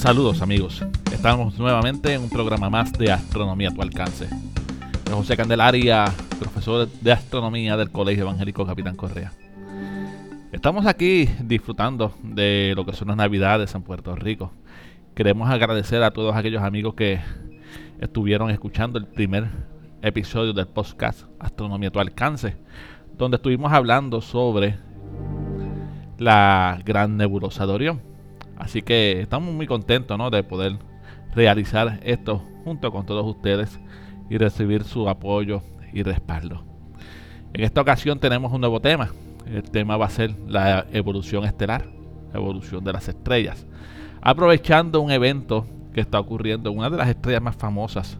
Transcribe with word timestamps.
Saludos 0.00 0.40
amigos, 0.40 0.82
estamos 1.12 1.58
nuevamente 1.58 2.14
en 2.14 2.22
un 2.22 2.30
programa 2.30 2.70
más 2.70 2.90
de 2.94 3.12
Astronomía 3.12 3.68
a 3.68 3.74
tu 3.74 3.82
alcance. 3.82 4.30
Soy 5.04 5.14
José 5.14 5.36
Candelaria, 5.36 6.06
profesor 6.38 6.88
de 6.88 7.12
Astronomía 7.12 7.76
del 7.76 7.90
Colegio 7.90 8.22
Evangélico 8.22 8.64
Capitán 8.64 8.96
Correa. 8.96 9.30
Estamos 10.52 10.86
aquí 10.86 11.28
disfrutando 11.42 12.14
de 12.22 12.72
lo 12.74 12.86
que 12.86 12.94
son 12.94 13.08
las 13.08 13.18
Navidades 13.18 13.74
en 13.74 13.82
Puerto 13.82 14.16
Rico. 14.16 14.52
Queremos 15.14 15.50
agradecer 15.50 16.02
a 16.02 16.12
todos 16.12 16.34
aquellos 16.34 16.62
amigos 16.62 16.94
que 16.94 17.20
estuvieron 18.00 18.48
escuchando 18.48 18.98
el 18.98 19.04
primer 19.04 19.48
episodio 20.00 20.54
del 20.54 20.66
podcast 20.66 21.24
Astronomía 21.38 21.90
a 21.90 21.92
tu 21.92 22.00
alcance, 22.00 22.56
donde 23.18 23.36
estuvimos 23.36 23.70
hablando 23.70 24.22
sobre 24.22 24.78
la 26.16 26.80
gran 26.86 27.18
nebulosa 27.18 27.66
de 27.66 27.72
Orión. 27.74 28.09
Así 28.60 28.82
que 28.82 29.22
estamos 29.22 29.54
muy 29.54 29.66
contentos 29.66 30.16
¿no? 30.18 30.28
de 30.28 30.42
poder 30.42 30.76
realizar 31.34 31.98
esto 32.04 32.44
junto 32.62 32.92
con 32.92 33.06
todos 33.06 33.24
ustedes 33.24 33.80
y 34.28 34.36
recibir 34.36 34.84
su 34.84 35.08
apoyo 35.08 35.62
y 35.94 36.02
respaldo. 36.02 36.62
En 37.54 37.64
esta 37.64 37.80
ocasión 37.80 38.20
tenemos 38.20 38.52
un 38.52 38.60
nuevo 38.60 38.78
tema. 38.78 39.08
El 39.46 39.62
tema 39.62 39.96
va 39.96 40.06
a 40.06 40.10
ser 40.10 40.38
la 40.46 40.86
evolución 40.92 41.44
estelar, 41.44 41.86
la 42.34 42.38
evolución 42.38 42.84
de 42.84 42.92
las 42.92 43.08
estrellas. 43.08 43.66
Aprovechando 44.20 45.00
un 45.00 45.10
evento 45.10 45.66
que 45.94 46.02
está 46.02 46.20
ocurriendo 46.20 46.70
en 46.70 46.78
una 46.78 46.90
de 46.90 46.98
las 46.98 47.08
estrellas 47.08 47.42
más 47.42 47.56
famosas 47.56 48.18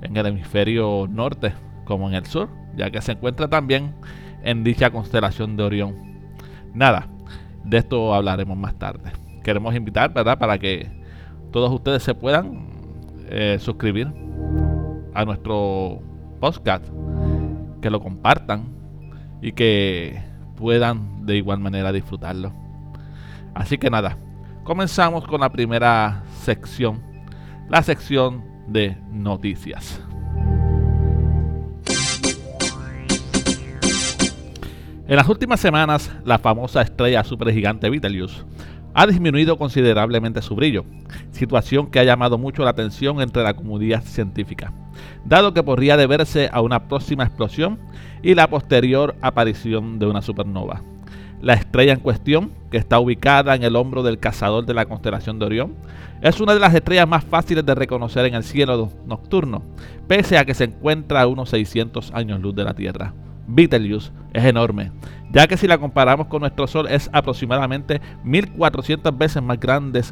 en 0.00 0.16
el 0.16 0.26
hemisferio 0.26 1.08
norte 1.10 1.54
como 1.84 2.08
en 2.08 2.14
el 2.14 2.26
sur, 2.26 2.48
ya 2.76 2.88
que 2.92 3.02
se 3.02 3.12
encuentra 3.12 3.48
también 3.48 3.96
en 4.44 4.62
dicha 4.62 4.90
constelación 4.90 5.56
de 5.56 5.64
Orión. 5.64 5.96
Nada, 6.72 7.08
de 7.64 7.78
esto 7.78 8.14
hablaremos 8.14 8.56
más 8.56 8.78
tarde 8.78 9.21
queremos 9.42 9.74
invitar, 9.74 10.12
¿verdad? 10.12 10.38
Para 10.38 10.58
que 10.58 10.88
todos 11.50 11.70
ustedes 11.72 12.02
se 12.02 12.14
puedan 12.14 12.66
eh, 13.28 13.58
suscribir 13.60 14.12
a 15.14 15.24
nuestro 15.24 16.00
podcast, 16.40 16.84
que 17.80 17.90
lo 17.90 18.00
compartan 18.00 18.74
y 19.40 19.52
que 19.52 20.22
puedan 20.56 21.26
de 21.26 21.36
igual 21.36 21.58
manera 21.58 21.92
disfrutarlo. 21.92 22.52
Así 23.54 23.78
que 23.78 23.90
nada, 23.90 24.16
comenzamos 24.64 25.26
con 25.26 25.40
la 25.40 25.50
primera 25.50 26.22
sección, 26.40 27.02
la 27.68 27.82
sección 27.82 28.44
de 28.68 28.96
noticias. 29.10 30.00
En 35.06 35.16
las 35.16 35.28
últimas 35.28 35.60
semanas, 35.60 36.10
la 36.24 36.38
famosa 36.38 36.80
estrella 36.80 37.22
supergigante 37.22 37.90
Betelgeuse 37.90 38.44
ha 38.94 39.06
disminuido 39.06 39.56
considerablemente 39.56 40.42
su 40.42 40.54
brillo, 40.54 40.84
situación 41.30 41.90
que 41.90 41.98
ha 41.98 42.04
llamado 42.04 42.38
mucho 42.38 42.64
la 42.64 42.70
atención 42.70 43.20
entre 43.20 43.42
la 43.42 43.54
comunidad 43.54 44.02
científica, 44.02 44.72
dado 45.24 45.54
que 45.54 45.62
podría 45.62 45.96
deberse 45.96 46.50
a 46.52 46.60
una 46.60 46.88
próxima 46.88 47.24
explosión 47.24 47.78
y 48.22 48.34
la 48.34 48.48
posterior 48.48 49.16
aparición 49.20 49.98
de 49.98 50.06
una 50.06 50.22
supernova. 50.22 50.82
La 51.40 51.54
estrella 51.54 51.92
en 51.92 51.98
cuestión, 51.98 52.52
que 52.70 52.76
está 52.76 53.00
ubicada 53.00 53.56
en 53.56 53.64
el 53.64 53.74
hombro 53.74 54.04
del 54.04 54.20
cazador 54.20 54.64
de 54.64 54.74
la 54.74 54.86
constelación 54.86 55.40
de 55.40 55.46
Orión, 55.46 55.74
es 56.20 56.40
una 56.40 56.54
de 56.54 56.60
las 56.60 56.72
estrellas 56.72 57.08
más 57.08 57.24
fáciles 57.24 57.66
de 57.66 57.74
reconocer 57.74 58.26
en 58.26 58.34
el 58.34 58.44
cielo 58.44 58.90
nocturno, 59.06 59.62
pese 60.06 60.38
a 60.38 60.44
que 60.44 60.54
se 60.54 60.64
encuentra 60.64 61.22
a 61.22 61.26
unos 61.26 61.48
600 61.50 62.12
años 62.14 62.40
luz 62.40 62.54
de 62.54 62.62
la 62.62 62.74
Tierra. 62.74 63.12
Betelgeuse 63.46 64.12
es 64.32 64.44
enorme, 64.44 64.92
ya 65.32 65.46
que 65.46 65.56
si 65.56 65.66
la 65.66 65.78
comparamos 65.78 66.26
con 66.26 66.40
nuestro 66.40 66.66
Sol 66.66 66.86
es 66.88 67.10
aproximadamente 67.12 68.00
1400 68.24 69.16
veces 69.16 69.42
más 69.42 69.58
grande 69.58 70.02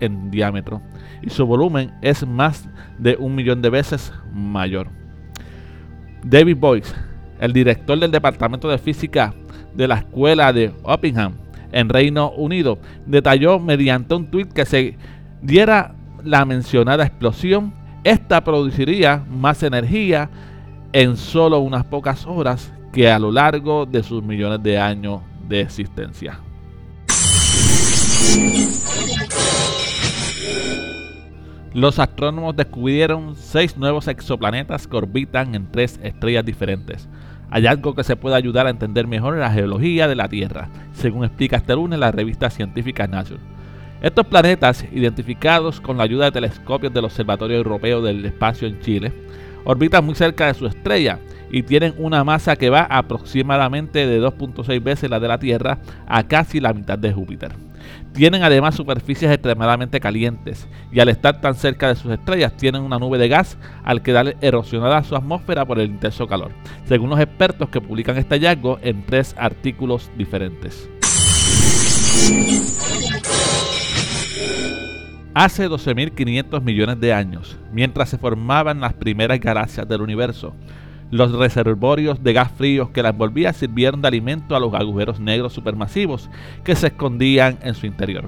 en 0.00 0.30
diámetro 0.30 0.80
y 1.22 1.30
su 1.30 1.46
volumen 1.46 1.92
es 2.02 2.26
más 2.26 2.68
de 2.98 3.16
un 3.18 3.34
millón 3.34 3.62
de 3.62 3.70
veces 3.70 4.12
mayor. 4.32 4.88
David 6.24 6.56
Boyce, 6.58 6.94
el 7.38 7.52
director 7.52 7.98
del 7.98 8.10
Departamento 8.10 8.68
de 8.68 8.78
Física 8.78 9.34
de 9.74 9.88
la 9.88 9.96
Escuela 9.96 10.52
de 10.52 10.74
Uppingham 10.84 11.34
en 11.72 11.88
Reino 11.88 12.30
Unido, 12.32 12.78
detalló 13.06 13.58
mediante 13.58 14.14
un 14.14 14.30
tuit 14.30 14.52
que 14.52 14.66
se 14.66 14.98
diera 15.40 15.94
la 16.24 16.44
mencionada 16.44 17.04
explosión, 17.04 17.72
esta 18.04 18.42
produciría 18.42 19.24
más 19.30 19.62
energía 19.62 20.28
en 20.92 21.16
solo 21.16 21.60
unas 21.60 21.84
pocas 21.84 22.26
horas 22.26 22.72
que 22.92 23.10
a 23.10 23.18
lo 23.18 23.30
largo 23.30 23.86
de 23.86 24.02
sus 24.02 24.22
millones 24.22 24.62
de 24.62 24.78
años 24.78 25.20
de 25.48 25.60
existencia. 25.60 26.40
Los 31.72 32.00
astrónomos 32.00 32.56
descubrieron 32.56 33.36
seis 33.36 33.76
nuevos 33.76 34.08
exoplanetas 34.08 34.88
que 34.88 34.96
orbitan 34.96 35.54
en 35.54 35.70
tres 35.70 36.00
estrellas 36.02 36.44
diferentes, 36.44 37.08
hallazgo 37.48 37.94
que 37.94 38.02
se 38.02 38.16
puede 38.16 38.34
ayudar 38.34 38.66
a 38.66 38.70
entender 38.70 39.06
mejor 39.06 39.36
la 39.36 39.52
geología 39.52 40.08
de 40.08 40.16
la 40.16 40.28
Tierra, 40.28 40.68
según 40.92 41.24
explica 41.24 41.58
este 41.58 41.76
lunes 41.76 42.00
la 42.00 42.10
revista 42.10 42.50
científica 42.50 43.06
Nature. 43.06 43.38
Estos 44.02 44.26
planetas, 44.26 44.84
identificados 44.92 45.80
con 45.80 45.96
la 45.96 46.04
ayuda 46.04 46.24
de 46.24 46.32
telescopios 46.32 46.92
del 46.92 47.04
Observatorio 47.04 47.58
Europeo 47.58 48.02
del 48.02 48.24
Espacio 48.24 48.66
en 48.66 48.80
Chile, 48.80 49.12
orbitan 49.64 50.04
muy 50.04 50.14
cerca 50.14 50.46
de 50.46 50.54
su 50.54 50.66
estrella 50.66 51.18
y 51.50 51.62
tienen 51.62 51.94
una 51.98 52.24
masa 52.24 52.56
que 52.56 52.70
va 52.70 52.82
aproximadamente 52.82 54.06
de 54.06 54.20
2.6 54.20 54.82
veces 54.82 55.10
la 55.10 55.20
de 55.20 55.28
la 55.28 55.38
Tierra 55.38 55.78
a 56.06 56.22
casi 56.24 56.60
la 56.60 56.72
mitad 56.72 56.98
de 56.98 57.12
Júpiter. 57.12 57.52
Tienen 58.12 58.42
además 58.42 58.74
superficies 58.74 59.30
extremadamente 59.30 60.00
calientes 60.00 60.68
y 60.92 61.00
al 61.00 61.08
estar 61.08 61.40
tan 61.40 61.54
cerca 61.54 61.88
de 61.88 61.96
sus 61.96 62.12
estrellas 62.12 62.56
tienen 62.56 62.82
una 62.82 62.98
nube 62.98 63.18
de 63.18 63.28
gas 63.28 63.56
al 63.84 64.02
quedar 64.02 64.36
erosionada 64.40 65.02
su 65.04 65.16
atmósfera 65.16 65.64
por 65.64 65.78
el 65.78 65.90
intenso 65.90 66.26
calor, 66.26 66.52
según 66.86 67.10
los 67.10 67.20
expertos 67.20 67.68
que 67.68 67.80
publican 67.80 68.16
este 68.18 68.34
hallazgo 68.34 68.78
en 68.82 69.04
tres 69.06 69.34
artículos 69.38 70.10
diferentes. 70.16 70.88
Hace 75.32 75.70
12.500 75.70 76.60
millones 76.60 76.98
de 76.98 77.12
años, 77.12 77.56
mientras 77.72 78.08
se 78.08 78.18
formaban 78.18 78.80
las 78.80 78.94
primeras 78.94 79.38
galaxias 79.38 79.86
del 79.86 80.02
universo, 80.02 80.56
los 81.12 81.30
reservorios 81.30 82.20
de 82.24 82.32
gas 82.32 82.50
fríos 82.50 82.90
que 82.90 83.02
la 83.02 83.10
envolvía 83.10 83.52
sirvieron 83.52 84.02
de 84.02 84.08
alimento 84.08 84.56
a 84.56 84.60
los 84.60 84.74
agujeros 84.74 85.20
negros 85.20 85.52
supermasivos 85.52 86.28
que 86.64 86.74
se 86.74 86.88
escondían 86.88 87.60
en 87.62 87.74
su 87.74 87.86
interior. 87.86 88.24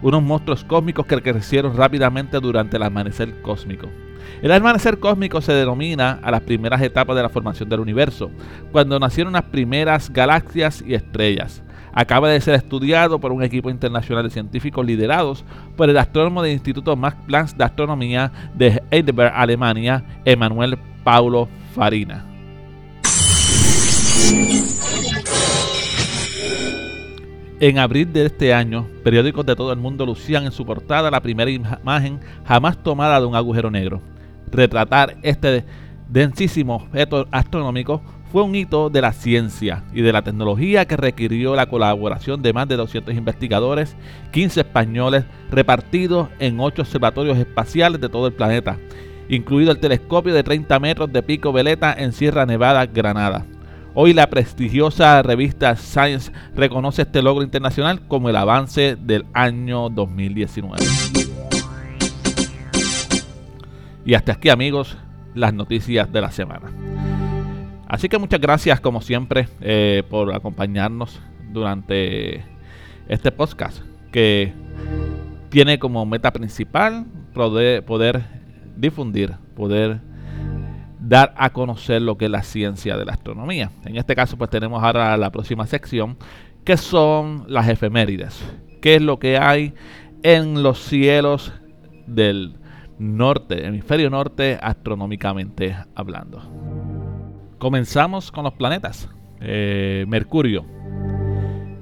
Unos 0.00 0.22
monstruos 0.22 0.64
cósmicos 0.64 1.04
que 1.04 1.20
crecieron 1.20 1.76
rápidamente 1.76 2.40
durante 2.40 2.78
el 2.78 2.84
amanecer 2.84 3.42
cósmico. 3.42 3.88
El 4.40 4.52
amanecer 4.52 4.98
cósmico 4.98 5.42
se 5.42 5.52
denomina 5.52 6.18
a 6.22 6.30
las 6.30 6.40
primeras 6.40 6.80
etapas 6.80 7.14
de 7.14 7.22
la 7.24 7.28
formación 7.28 7.68
del 7.68 7.80
universo, 7.80 8.30
cuando 8.72 8.98
nacieron 8.98 9.34
las 9.34 9.44
primeras 9.44 10.10
galaxias 10.10 10.82
y 10.86 10.94
estrellas. 10.94 11.62
Acaba 11.98 12.28
de 12.28 12.38
ser 12.42 12.56
estudiado 12.56 13.18
por 13.18 13.32
un 13.32 13.42
equipo 13.42 13.70
internacional 13.70 14.22
de 14.22 14.28
científicos 14.28 14.84
liderados 14.84 15.46
por 15.78 15.88
el 15.88 15.96
astrónomo 15.96 16.42
del 16.42 16.52
Instituto 16.52 16.94
Max 16.94 17.16
Planck 17.26 17.56
de 17.56 17.64
Astronomía 17.64 18.30
de 18.54 18.82
Heidelberg, 18.90 19.32
Alemania, 19.34 20.04
Emanuel 20.26 20.76
Paulo 21.02 21.48
Farina. 21.74 22.26
En 27.60 27.78
abril 27.78 28.12
de 28.12 28.26
este 28.26 28.52
año, 28.52 28.86
periódicos 29.02 29.46
de 29.46 29.56
todo 29.56 29.72
el 29.72 29.78
mundo 29.78 30.04
lucían 30.04 30.44
en 30.44 30.52
su 30.52 30.66
portada 30.66 31.10
la 31.10 31.22
primera 31.22 31.50
imagen 31.50 32.20
jamás 32.44 32.76
tomada 32.82 33.18
de 33.18 33.24
un 33.24 33.34
agujero 33.34 33.70
negro. 33.70 34.02
Retratar 34.52 35.16
este 35.22 35.64
densísimo 36.10 36.74
objeto 36.76 37.26
astronómico 37.30 38.02
fue 38.36 38.42
un 38.42 38.54
hito 38.54 38.90
de 38.90 39.00
la 39.00 39.14
ciencia 39.14 39.82
y 39.94 40.02
de 40.02 40.12
la 40.12 40.20
tecnología 40.20 40.84
que 40.84 40.98
requirió 40.98 41.56
la 41.56 41.70
colaboración 41.70 42.42
de 42.42 42.52
más 42.52 42.68
de 42.68 42.76
200 42.76 43.14
investigadores, 43.14 43.96
15 44.30 44.60
españoles 44.60 45.24
repartidos 45.50 46.28
en 46.38 46.60
8 46.60 46.82
observatorios 46.82 47.38
espaciales 47.38 47.98
de 47.98 48.10
todo 48.10 48.26
el 48.26 48.34
planeta, 48.34 48.76
incluido 49.30 49.72
el 49.72 49.78
telescopio 49.78 50.34
de 50.34 50.42
30 50.42 50.78
metros 50.80 51.10
de 51.10 51.22
pico 51.22 51.50
veleta 51.50 51.94
en 51.94 52.12
Sierra 52.12 52.44
Nevada, 52.44 52.84
Granada. 52.84 53.46
Hoy 53.94 54.12
la 54.12 54.28
prestigiosa 54.28 55.22
revista 55.22 55.74
Science 55.74 56.30
reconoce 56.54 57.00
este 57.00 57.22
logro 57.22 57.42
internacional 57.42 58.06
como 58.06 58.28
el 58.28 58.36
avance 58.36 58.98
del 59.00 59.24
año 59.32 59.88
2019. 59.88 60.84
Y 64.04 64.12
hasta 64.12 64.32
aquí 64.32 64.50
amigos, 64.50 64.98
las 65.34 65.54
noticias 65.54 66.12
de 66.12 66.20
la 66.20 66.30
semana. 66.30 67.15
Así 67.86 68.08
que 68.08 68.18
muchas 68.18 68.40
gracias 68.40 68.80
como 68.80 69.00
siempre 69.00 69.48
eh, 69.60 70.02
por 70.08 70.34
acompañarnos 70.34 71.20
durante 71.52 72.44
este 73.08 73.30
podcast 73.30 73.82
que 74.10 74.52
tiene 75.48 75.78
como 75.78 76.04
meta 76.04 76.32
principal 76.32 77.06
poder, 77.32 77.84
poder 77.84 78.24
difundir, 78.76 79.34
poder 79.54 80.00
dar 80.98 81.32
a 81.36 81.50
conocer 81.50 82.02
lo 82.02 82.18
que 82.18 82.24
es 82.24 82.30
la 82.30 82.42
ciencia 82.42 82.96
de 82.96 83.04
la 83.04 83.12
astronomía. 83.12 83.70
En 83.84 83.96
este 83.96 84.16
caso, 84.16 84.36
pues 84.36 84.50
tenemos 84.50 84.82
ahora 84.82 85.16
la 85.16 85.30
próxima 85.30 85.66
sección, 85.66 86.16
que 86.64 86.76
son 86.76 87.44
las 87.46 87.68
efemérides. 87.68 88.42
¿Qué 88.82 88.96
es 88.96 89.02
lo 89.02 89.18
que 89.18 89.38
hay 89.38 89.74
en 90.22 90.62
los 90.62 90.80
cielos 90.80 91.52
del 92.06 92.56
norte, 92.98 93.66
hemisferio 93.66 94.10
norte, 94.10 94.58
astronómicamente 94.60 95.76
hablando. 95.94 96.95
Comenzamos 97.58 98.30
con 98.30 98.44
los 98.44 98.52
planetas. 98.52 99.08
Eh, 99.40 100.04
Mercurio. 100.08 100.64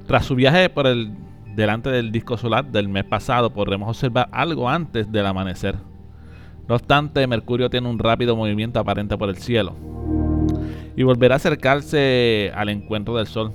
Tras 0.06 0.24
su 0.26 0.34
viaje 0.34 0.70
por 0.70 0.86
el 0.86 1.12
delante 1.56 1.90
del 1.90 2.12
disco 2.12 2.36
solar 2.36 2.66
del 2.66 2.88
mes 2.88 3.04
pasado, 3.04 3.50
podremos 3.50 3.88
observar 3.88 4.28
algo 4.32 4.68
antes 4.68 5.10
del 5.10 5.26
amanecer. 5.26 5.76
No 6.68 6.76
obstante, 6.76 7.26
Mercurio 7.26 7.70
tiene 7.70 7.88
un 7.88 7.98
rápido 7.98 8.36
movimiento 8.36 8.78
aparente 8.78 9.16
por 9.18 9.28
el 9.28 9.36
cielo 9.36 9.74
y 10.96 11.02
volverá 11.02 11.34
a 11.34 11.36
acercarse 11.36 12.52
al 12.54 12.68
encuentro 12.68 13.16
del 13.16 13.26
Sol. 13.26 13.52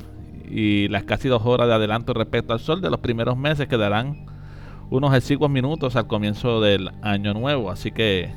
Y 0.50 0.88
las 0.90 1.04
casi 1.04 1.30
dos 1.30 1.46
horas 1.46 1.68
de 1.68 1.76
adelanto 1.76 2.14
respecto 2.14 2.54
al 2.54 2.60
Sol 2.60 2.82
de 2.82 2.90
los 2.90 3.00
primeros 3.00 3.38
meses 3.38 3.68
quedarán 3.68 4.26
unos 4.90 5.14
exiguos 5.14 5.50
minutos 5.50 5.96
al 5.96 6.08
comienzo 6.08 6.60
del 6.60 6.90
año 7.02 7.34
nuevo. 7.34 7.72
Así 7.72 7.92
que 7.92 8.34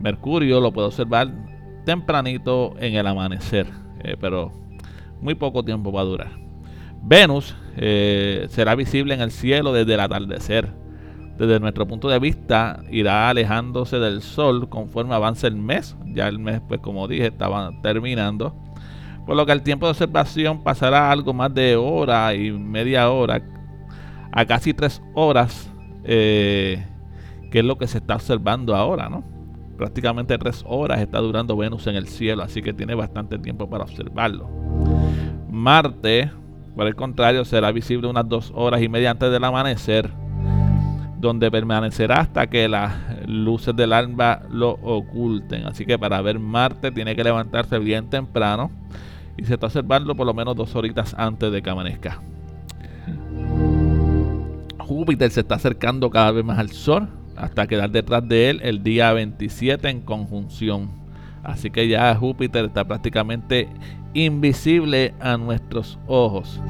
Mercurio 0.00 0.60
lo 0.60 0.72
puedo 0.72 0.88
observar 0.88 1.53
tempranito 1.84 2.74
en 2.78 2.94
el 2.94 3.06
amanecer, 3.06 3.66
eh, 4.02 4.16
pero 4.20 4.52
muy 5.20 5.34
poco 5.34 5.64
tiempo 5.64 5.92
va 5.92 6.02
a 6.02 6.04
durar. 6.04 6.44
Venus 7.02 7.54
eh, 7.76 8.46
será 8.48 8.74
visible 8.74 9.14
en 9.14 9.20
el 9.20 9.30
cielo 9.30 9.72
desde 9.72 9.94
el 9.94 10.00
atardecer. 10.00 10.72
Desde 11.38 11.58
nuestro 11.58 11.86
punto 11.86 12.08
de 12.08 12.18
vista, 12.18 12.80
irá 12.90 13.28
alejándose 13.28 13.98
del 13.98 14.22
Sol 14.22 14.68
conforme 14.68 15.14
avance 15.14 15.46
el 15.46 15.56
mes. 15.56 15.96
Ya 16.06 16.28
el 16.28 16.38
mes, 16.38 16.62
pues 16.66 16.80
como 16.80 17.08
dije, 17.08 17.26
estaba 17.26 17.72
terminando. 17.82 18.54
Por 19.26 19.36
lo 19.36 19.44
que 19.44 19.52
el 19.52 19.62
tiempo 19.62 19.86
de 19.86 19.90
observación 19.90 20.62
pasará 20.62 21.10
algo 21.10 21.32
más 21.32 21.52
de 21.52 21.76
hora 21.76 22.34
y 22.34 22.52
media 22.52 23.10
hora 23.10 23.42
a 24.32 24.44
casi 24.46 24.72
tres 24.74 25.02
horas, 25.14 25.70
eh, 26.04 26.86
que 27.50 27.58
es 27.60 27.64
lo 27.64 27.78
que 27.78 27.86
se 27.86 27.98
está 27.98 28.14
observando 28.14 28.76
ahora, 28.76 29.08
¿no? 29.08 29.33
Prácticamente 29.76 30.38
tres 30.38 30.64
horas 30.66 31.00
está 31.00 31.18
durando 31.18 31.56
Venus 31.56 31.86
en 31.86 31.96
el 31.96 32.06
cielo, 32.06 32.42
así 32.42 32.62
que 32.62 32.72
tiene 32.72 32.94
bastante 32.94 33.38
tiempo 33.38 33.68
para 33.68 33.84
observarlo. 33.84 34.48
Marte, 35.50 36.30
por 36.76 36.86
el 36.86 36.94
contrario, 36.94 37.44
será 37.44 37.72
visible 37.72 38.08
unas 38.08 38.28
dos 38.28 38.52
horas 38.54 38.82
y 38.82 38.88
media 38.88 39.10
antes 39.10 39.30
del 39.30 39.42
amanecer, 39.42 40.10
donde 41.18 41.50
permanecerá 41.50 42.20
hasta 42.20 42.46
que 42.46 42.68
las 42.68 42.92
luces 43.26 43.74
del 43.74 43.92
alba 43.92 44.42
lo 44.48 44.70
oculten. 44.82 45.66
Así 45.66 45.84
que 45.84 45.98
para 45.98 46.20
ver 46.22 46.38
Marte 46.38 46.92
tiene 46.92 47.16
que 47.16 47.24
levantarse 47.24 47.78
bien 47.78 48.08
temprano 48.10 48.70
y 49.36 49.44
se 49.44 49.54
está 49.54 49.66
observando 49.66 50.14
por 50.14 50.26
lo 50.26 50.34
menos 50.34 50.54
dos 50.54 50.74
horitas 50.76 51.14
antes 51.18 51.50
de 51.50 51.62
que 51.62 51.70
amanezca. 51.70 52.22
Júpiter 54.78 55.30
se 55.30 55.40
está 55.40 55.56
acercando 55.56 56.10
cada 56.10 56.30
vez 56.30 56.44
más 56.44 56.58
al 56.58 56.70
Sol 56.70 57.08
hasta 57.36 57.66
quedar 57.66 57.90
detrás 57.90 58.26
de 58.28 58.50
él 58.50 58.60
el 58.62 58.82
día 58.82 59.12
27 59.12 59.88
en 59.88 60.00
conjunción. 60.00 60.90
Así 61.42 61.70
que 61.70 61.88
ya 61.88 62.14
Júpiter 62.14 62.64
está 62.64 62.84
prácticamente 62.84 63.68
invisible 64.14 65.14
a 65.20 65.36
nuestros 65.36 65.98
ojos. 66.06 66.60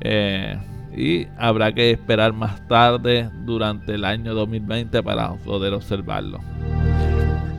Eh, 0.00 0.58
y 0.96 1.26
habrá 1.38 1.72
que 1.72 1.90
esperar 1.90 2.32
más 2.32 2.66
tarde 2.68 3.30
durante 3.44 3.94
el 3.94 4.04
año 4.04 4.34
2020 4.34 5.02
para 5.02 5.34
poder 5.36 5.72
observarlo. 5.72 6.38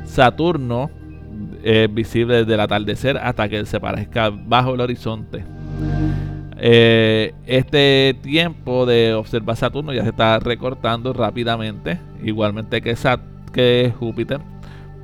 Saturno 0.05 0.89
es 1.63 1.91
visible 1.93 2.37
desde 2.37 2.53
el 2.53 2.59
atardecer 2.59 3.17
hasta 3.17 3.49
que 3.49 3.65
se 3.65 3.79
parezca 3.79 4.29
bajo 4.29 4.75
el 4.75 4.81
horizonte. 4.81 5.43
Eh, 6.57 7.33
este 7.45 8.17
tiempo 8.21 8.85
de 8.85 9.13
observar 9.13 9.57
Saturno 9.57 9.91
ya 9.91 10.03
se 10.03 10.09
está 10.09 10.39
recortando 10.39 11.11
rápidamente, 11.13 11.99
igualmente 12.23 12.81
que, 12.81 13.93
Júpiter. 13.99 14.39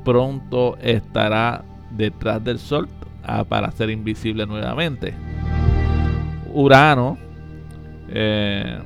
Pronto 0.03 0.77
estará 0.81 1.63
detrás 1.91 2.43
del 2.43 2.57
Sol 2.57 2.87
ah, 3.23 3.43
para 3.43 3.71
ser 3.71 3.89
invisible 3.89 4.45
nuevamente. 4.45 5.13
Urano 6.53 7.17
eh, 8.09 8.79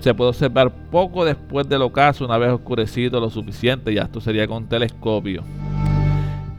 se 0.00 0.14
puede 0.14 0.30
observar 0.30 0.70
poco 0.90 1.24
después 1.24 1.68
del 1.68 1.82
ocaso, 1.82 2.24
una 2.24 2.38
vez 2.38 2.50
oscurecido 2.50 3.20
lo 3.20 3.30
suficiente, 3.30 3.92
ya 3.94 4.02
esto 4.02 4.20
sería 4.20 4.46
con 4.46 4.68
telescopio. 4.68 5.44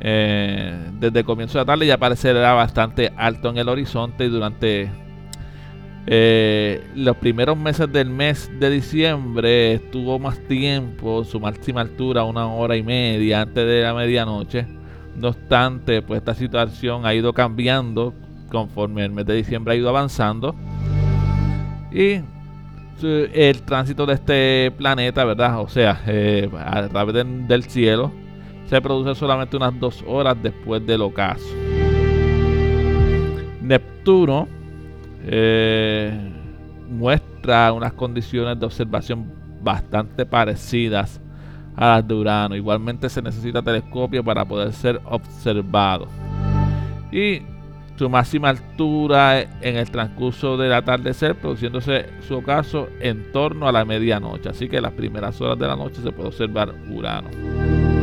Eh, 0.01 0.91
desde 0.99 1.19
el 1.19 1.25
comienzo 1.25 1.57
de 1.57 1.63
la 1.63 1.65
tarde 1.65 1.85
ya 1.85 1.95
aparecerá 1.95 2.53
bastante 2.53 3.11
alto 3.17 3.49
en 3.49 3.57
el 3.57 3.67
horizonte 3.67 4.25
y 4.25 4.29
durante 4.29 4.89
eh, 6.07 6.81
los 6.95 7.17
primeros 7.17 7.57
meses 7.57 7.91
del 7.91 8.09
mes 8.09 8.49
de 8.59 8.69
diciembre 8.69 9.73
estuvo 9.73 10.17
más 10.17 10.39
tiempo, 10.47 11.23
su 11.23 11.39
máxima 11.39 11.81
altura 11.81 12.23
una 12.23 12.47
hora 12.47 12.77
y 12.77 12.83
media 12.83 13.41
antes 13.41 13.65
de 13.65 13.81
la 13.81 13.93
medianoche. 13.93 14.65
No 15.15 15.29
obstante, 15.29 16.01
pues 16.01 16.19
esta 16.19 16.33
situación 16.33 17.05
ha 17.05 17.13
ido 17.13 17.33
cambiando 17.33 18.13
conforme 18.49 19.05
el 19.05 19.11
mes 19.11 19.25
de 19.25 19.35
diciembre 19.35 19.73
ha 19.73 19.77
ido 19.77 19.89
avanzando. 19.89 20.55
Y 21.91 22.21
el 23.03 23.61
tránsito 23.63 24.05
de 24.05 24.13
este 24.13 24.71
planeta, 24.77 25.23
¿verdad? 25.25 25.61
O 25.61 25.67
sea, 25.67 26.01
eh, 26.07 26.49
a 26.57 26.87
través 26.87 27.25
del 27.47 27.63
cielo, 27.63 28.11
se 28.69 28.79
produce 28.81 29.15
solamente 29.15 29.57
unas 29.57 29.77
dos 29.79 30.03
horas 30.07 30.37
después 30.41 30.85
del 30.85 31.01
ocaso. 31.01 31.47
Neptuno 33.61 34.47
eh, 35.25 36.11
muestra 36.87 37.73
unas 37.73 37.93
condiciones 37.93 38.59
de 38.59 38.65
observación 38.67 39.31
bastante 39.61 40.23
parecidas 40.25 41.19
a 41.75 41.95
las 41.95 42.07
de 42.07 42.13
Urano. 42.13 42.55
Igualmente 42.55 43.09
se 43.09 43.23
necesita 43.23 43.63
telescopio 43.63 44.23
para 44.23 44.45
poder 44.45 44.71
ser 44.71 45.01
observado. 45.05 46.07
Y 47.11 47.41
su 47.95 48.07
máxima 48.07 48.49
altura 48.49 49.41
en 49.41 49.77
el 49.77 49.89
transcurso 49.89 50.57
del 50.57 50.73
atardecer, 50.73 51.35
produciéndose 51.35 52.05
su 52.27 52.37
ocaso 52.37 52.87
en 52.99 53.31
torno 53.31 53.67
a 53.67 53.71
la 53.71 53.83
medianoche. 53.83 54.47
Así 54.47 54.69
que 54.69 54.79
las 54.79 54.93
primeras 54.93 55.41
horas 55.41 55.57
de 55.57 55.67
la 55.67 55.75
noche 55.75 56.01
se 56.03 56.11
puede 56.11 56.29
observar 56.29 56.73
Urano. 56.89 57.98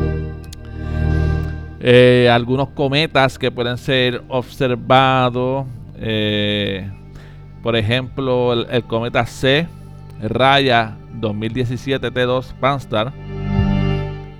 Eh, 1.89 2.29
algunos 2.29 2.71
cometas 2.71 3.39
que 3.39 3.53
pueden 3.53 3.79
ser 3.79 4.21
observados. 4.27 5.67
Eh, 6.01 6.91
por 7.63 7.77
ejemplo, 7.77 8.55
el, 8.55 8.83
cometa 8.83 9.25
C, 9.25 9.69
Raya 10.21 10.97
2017 11.13 12.11
T2 12.11 12.55
Panstar. 12.55 13.13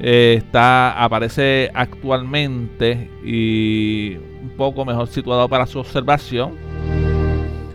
Eh, 0.01 0.35
está, 0.39 1.01
aparece 1.01 1.71
actualmente 1.73 3.13
y 3.25 4.17
un 4.43 4.53
poco 4.57 4.85
mejor 4.85 5.07
situado 5.07 5.49
para 5.49 5.67
su 5.67 5.79
observación. 5.79 6.55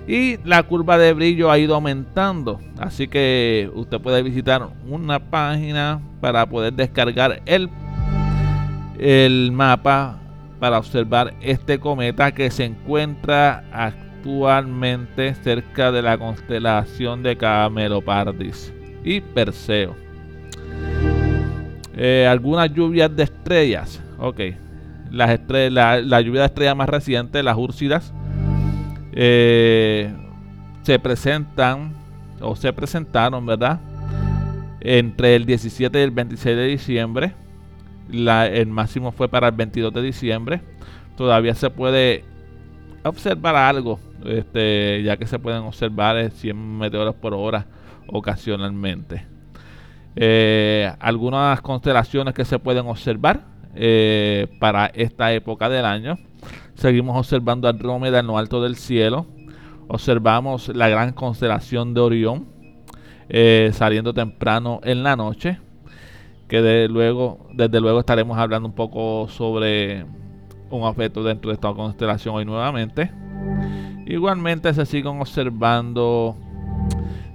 Y 0.05 0.35
la 0.43 0.63
curva 0.63 0.97
de 0.97 1.13
brillo 1.13 1.49
ha 1.49 1.57
ido 1.57 1.75
aumentando. 1.75 2.59
Así 2.77 3.07
que 3.07 3.71
usted 3.73 4.01
puede 4.01 4.21
visitar 4.21 4.67
una 4.85 5.19
página 5.19 6.01
para 6.19 6.45
poder 6.45 6.73
descargar 6.73 7.41
el 7.45 7.69
el 9.01 9.51
mapa 9.51 10.19
para 10.59 10.77
observar 10.77 11.33
este 11.41 11.79
cometa 11.79 12.31
que 12.33 12.51
se 12.51 12.65
encuentra 12.65 13.63
actualmente 13.73 15.33
cerca 15.33 15.91
de 15.91 16.03
la 16.03 16.19
constelación 16.19 17.23
de 17.23 17.35
Camelopardis 17.35 18.71
y 19.03 19.19
Perseo. 19.19 19.95
Eh, 21.97 22.27
algunas 22.29 22.71
lluvias 22.71 23.13
de 23.15 23.23
estrellas. 23.23 23.99
Ok. 24.19 24.39
Las 25.09 25.31
estrellas, 25.31 26.05
la, 26.05 26.21
lluvia 26.21 26.41
de 26.41 26.45
estrellas 26.45 26.75
más 26.75 26.87
reciente, 26.87 27.41
las 27.41 27.57
Úrsidas, 27.57 28.13
eh, 29.13 30.13
se 30.83 30.99
presentan 30.99 31.93
o 32.39 32.55
se 32.55 32.71
presentaron, 32.71 33.47
¿verdad? 33.47 33.79
Entre 34.79 35.35
el 35.35 35.47
17 35.47 35.99
y 35.99 36.03
el 36.03 36.11
26 36.11 36.55
de 36.55 36.67
diciembre 36.67 37.40
el 38.11 38.67
máximo 38.67 39.11
fue 39.11 39.27
para 39.29 39.47
el 39.47 39.55
22 39.55 39.93
de 39.93 40.01
diciembre. 40.01 40.61
Todavía 41.15 41.55
se 41.55 41.69
puede 41.69 42.23
observar 43.03 43.55
algo, 43.55 43.99
este, 44.25 45.01
ya 45.03 45.17
que 45.17 45.25
se 45.25 45.39
pueden 45.39 45.63
observar 45.63 46.29
100 46.31 46.77
meteoros 46.77 47.15
por 47.15 47.33
hora 47.33 47.65
ocasionalmente. 48.07 49.25
Eh, 50.15 50.91
algunas 50.99 51.61
constelaciones 51.61 52.33
que 52.33 52.45
se 52.45 52.59
pueden 52.59 52.85
observar 52.87 53.45
eh, 53.75 54.47
para 54.59 54.87
esta 54.87 55.31
época 55.31 55.69
del 55.69 55.85
año. 55.85 56.17
Seguimos 56.75 57.17
observando 57.17 57.67
Andrómeda 57.67 58.19
en 58.19 58.27
lo 58.27 58.37
alto 58.37 58.61
del 58.61 58.75
cielo. 58.75 59.25
Observamos 59.87 60.69
la 60.69 60.89
gran 60.89 61.13
constelación 61.13 61.93
de 61.93 62.01
Orión 62.01 62.47
eh, 63.29 63.71
saliendo 63.73 64.13
temprano 64.13 64.81
en 64.83 65.03
la 65.03 65.15
noche 65.15 65.59
que 66.51 66.61
de 66.61 66.89
luego, 66.89 67.47
desde 67.53 67.79
luego 67.79 68.01
estaremos 68.01 68.37
hablando 68.37 68.67
un 68.67 68.75
poco 68.75 69.29
sobre 69.29 70.05
un 70.69 70.83
objeto 70.83 71.23
dentro 71.23 71.49
de 71.49 71.53
esta 71.53 71.73
constelación 71.73 72.35
hoy 72.35 72.43
nuevamente. 72.43 73.09
Igualmente 74.05 74.73
se 74.73 74.85
siguen 74.85 75.21
observando 75.21 76.35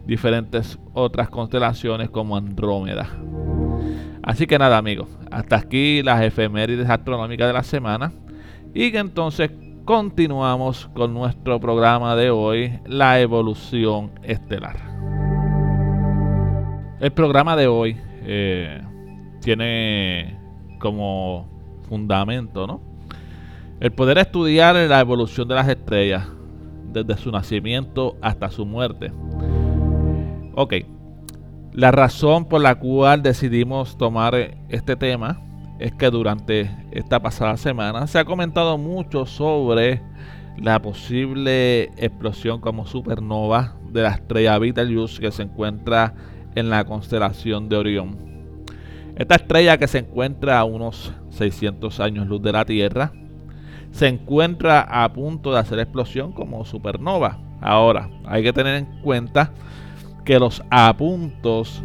diferentes 0.04 0.78
otras 0.92 1.30
constelaciones 1.30 2.11
como 2.11 2.37
Andrómeda. 2.37 3.08
Así 4.23 4.46
que 4.46 4.58
nada 4.58 4.76
amigos, 4.76 5.08
hasta 5.30 5.56
aquí 5.56 6.02
las 6.02 6.20
efemérides 6.20 6.90
astronómicas 6.90 7.46
de 7.46 7.54
la 7.54 7.62
semana 7.62 8.12
y 8.75 8.92
que 8.92 8.99
entonces 8.99 9.50
continuamos 9.87 10.90
con 10.92 11.14
nuestro 11.14 11.58
programa 11.58 12.16
de 12.16 12.28
hoy, 12.28 12.80
la 12.85 13.18
evolución 13.18 14.11
estelar. 14.23 14.76
El 17.00 17.12
programa 17.12 17.56
de 17.56 17.66
hoy 17.66 17.96
eh, 18.28 18.82
tiene 19.46 20.40
como 20.80 21.46
fundamento, 21.88 22.66
¿no? 22.66 22.80
El 23.78 23.92
poder 23.92 24.18
estudiar 24.18 24.74
la 24.74 24.98
evolución 24.98 25.46
de 25.46 25.54
las 25.54 25.68
estrellas 25.68 26.26
desde 26.92 27.16
su 27.16 27.30
nacimiento 27.30 28.16
hasta 28.20 28.50
su 28.50 28.66
muerte. 28.66 29.12
Ok, 30.56 30.74
la 31.72 31.92
razón 31.92 32.46
por 32.46 32.60
la 32.60 32.74
cual 32.74 33.22
decidimos 33.22 33.96
tomar 33.96 34.34
este 34.68 34.96
tema 34.96 35.40
es 35.78 35.92
que 35.92 36.10
durante 36.10 36.68
esta 36.90 37.20
pasada 37.20 37.56
semana 37.56 38.08
se 38.08 38.18
ha 38.18 38.24
comentado 38.24 38.76
mucho 38.76 39.26
sobre 39.26 40.02
la 40.58 40.82
posible 40.82 41.84
explosión 41.98 42.60
como 42.60 42.84
supernova 42.84 43.76
de 43.92 44.02
la 44.02 44.10
estrella 44.10 44.58
Betelgeuse 44.58 45.20
que 45.20 45.30
se 45.30 45.44
encuentra 45.44 46.14
en 46.56 46.68
la 46.68 46.84
constelación 46.84 47.68
de 47.68 47.76
Orión. 47.76 48.36
Esta 49.16 49.37
estrella 49.37 49.78
que 49.78 49.88
se 49.88 49.99
encuentra 49.99 50.58
a 50.58 50.64
unos 50.64 51.12
600 51.30 52.00
años 52.00 52.26
luz 52.26 52.42
de 52.42 52.52
la 52.52 52.66
Tierra 52.66 53.12
se 53.90 54.08
encuentra 54.08 54.82
a 54.82 55.11
punto 55.11 55.52
de 55.52 55.58
hacer 55.58 55.78
explosión 55.78 56.32
como 56.32 56.66
supernova. 56.66 57.38
Ahora, 57.62 58.11
hay 58.26 58.42
que 58.42 58.52
tener 58.52 58.75
en 58.75 59.00
cuenta 59.00 59.52
que 60.26 60.38
los 60.38 60.62
apuntos 60.68 61.82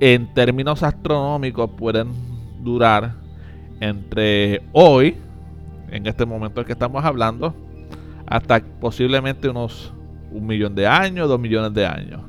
en 0.00 0.34
términos 0.34 0.82
astronómicos 0.82 1.70
pueden 1.76 2.08
durar 2.64 3.14
entre 3.78 4.62
hoy, 4.72 5.16
en 5.90 6.06
este 6.08 6.26
momento 6.26 6.60
en 6.60 6.66
que 6.66 6.72
estamos 6.72 7.04
hablando, 7.04 7.54
hasta 8.26 8.60
posiblemente 8.80 9.48
unos 9.48 9.92
un 10.32 10.44
millón 10.44 10.74
de 10.74 10.88
años, 10.88 11.28
dos 11.28 11.38
millones 11.38 11.72
de 11.72 11.86
años. 11.86 12.20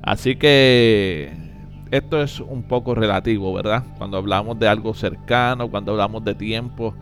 Así 0.00 0.36
que 0.36 1.49
esto 1.90 2.22
es 2.22 2.40
un 2.40 2.62
poco 2.62 2.94
relativo, 2.94 3.52
¿verdad? 3.52 3.82
Cuando 3.98 4.16
hablamos 4.16 4.58
de 4.58 4.68
algo 4.68 4.94
cercano, 4.94 5.68
cuando 5.68 5.92
hablamos 5.92 6.24
de 6.24 6.34
tiempo, 6.34 6.94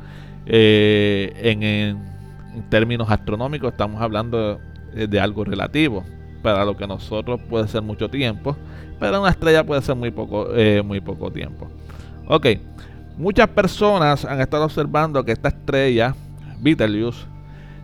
eh, 0.47 1.33
en, 1.43 1.99
términos 2.71 3.09
astronómicos 3.11 3.73
estamos 3.73 4.01
hablando 4.01 4.59
de, 4.95 5.21
algo 5.21 5.45
relativo. 5.45 6.05
Para 6.43 6.65
lo 6.65 6.77
que 6.77 6.87
nosotros 6.87 7.41
puede 7.49 7.69
ser 7.69 7.83
mucho 7.83 8.09
tiempo, 8.09 8.57
para 8.99 9.21
una 9.21 9.31
estrella 9.31 9.65
puede 9.65 9.83
ser 9.83 9.97
muy 9.97 10.11
poco, 10.11 10.55
eh, 10.55 10.83
muy 10.83 11.01
poco 11.01 11.31
tiempo. 11.31 11.69
Ok, 12.27 12.47
muchas 13.17 13.49
personas 13.49 14.25
han 14.25 14.41
estado 14.41 14.65
observando 14.65 15.25
que 15.25 15.33
esta 15.33 15.49
estrella, 15.49 16.15
Betelgeuse, 16.61 17.27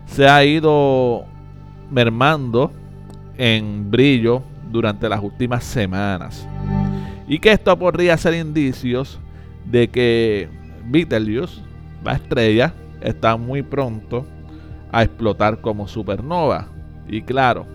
se 0.05 0.27
ha 0.27 0.43
ido 0.43 1.25
mermando 1.91 2.71
en 3.37 3.91
brillo 3.91 4.41
durante 4.71 5.07
las 5.07 5.21
últimas 5.21 5.63
semanas. 5.63 6.47
Y 7.27 7.39
que 7.39 7.51
esto 7.51 7.77
podría 7.77 8.17
ser 8.17 8.35
indicios 8.35 9.19
de 9.65 9.87
que 9.89 10.49
Betelgeuse, 10.85 11.61
la 12.03 12.13
estrella, 12.13 12.73
está 13.01 13.35
muy 13.35 13.63
pronto 13.63 14.25
a 14.91 15.03
explotar 15.03 15.59
como 15.61 15.87
supernova. 15.87 16.67
Y 17.07 17.21
claro, 17.21 17.65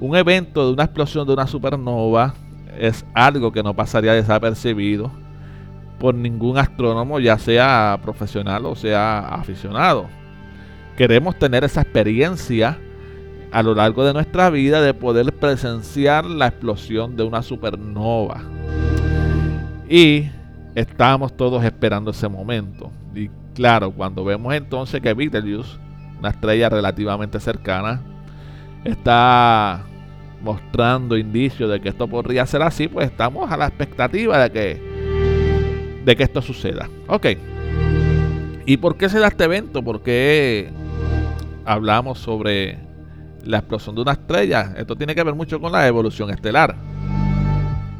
un 0.00 0.16
evento 0.16 0.66
de 0.66 0.72
una 0.72 0.84
explosión 0.84 1.26
de 1.26 1.32
una 1.32 1.46
supernova 1.46 2.34
es 2.78 3.04
algo 3.14 3.52
que 3.52 3.62
no 3.62 3.74
pasaría 3.74 4.12
desapercibido 4.12 5.10
por 5.98 6.14
ningún 6.14 6.58
astrónomo, 6.58 7.20
ya 7.20 7.38
sea 7.38 7.98
profesional 8.02 8.66
o 8.66 8.74
sea 8.74 9.20
aficionado. 9.20 10.06
Queremos 10.96 11.38
tener 11.38 11.64
esa 11.64 11.82
experiencia 11.82 12.78
a 13.54 13.62
lo 13.62 13.72
largo 13.72 14.04
de 14.04 14.12
nuestra 14.12 14.50
vida 14.50 14.82
de 14.82 14.94
poder 14.94 15.32
presenciar 15.32 16.24
la 16.24 16.48
explosión 16.48 17.16
de 17.16 17.22
una 17.22 17.40
supernova. 17.40 18.42
Y 19.88 20.24
estamos 20.74 21.36
todos 21.36 21.62
esperando 21.62 22.10
ese 22.10 22.26
momento. 22.26 22.90
Y 23.14 23.30
claro, 23.54 23.92
cuando 23.92 24.24
vemos 24.24 24.52
entonces 24.54 25.00
que 25.00 25.14
Betelgeuse, 25.14 25.78
una 26.18 26.30
estrella 26.30 26.68
relativamente 26.68 27.38
cercana, 27.38 28.02
está 28.82 29.84
mostrando 30.42 31.16
indicios 31.16 31.70
de 31.70 31.80
que 31.80 31.90
esto 31.90 32.08
podría 32.08 32.44
ser 32.46 32.62
así, 32.62 32.88
pues 32.88 33.08
estamos 33.08 33.52
a 33.52 33.56
la 33.56 33.68
expectativa 33.68 34.36
de 34.36 34.50
que, 34.50 36.02
de 36.04 36.16
que 36.16 36.24
esto 36.24 36.42
suceda. 36.42 36.88
Ok. 37.06 37.26
¿Y 38.66 38.78
por 38.78 38.96
qué 38.96 39.08
se 39.08 39.20
da 39.20 39.28
este 39.28 39.44
evento? 39.44 39.80
¿Por 39.80 40.02
qué 40.02 40.70
hablamos 41.64 42.18
sobre 42.18 42.93
la 43.44 43.58
explosión 43.58 43.94
de 43.94 44.02
una 44.02 44.12
estrella. 44.12 44.74
Esto 44.76 44.96
tiene 44.96 45.14
que 45.14 45.22
ver 45.22 45.34
mucho 45.34 45.60
con 45.60 45.72
la 45.72 45.86
evolución 45.86 46.30
estelar. 46.30 46.74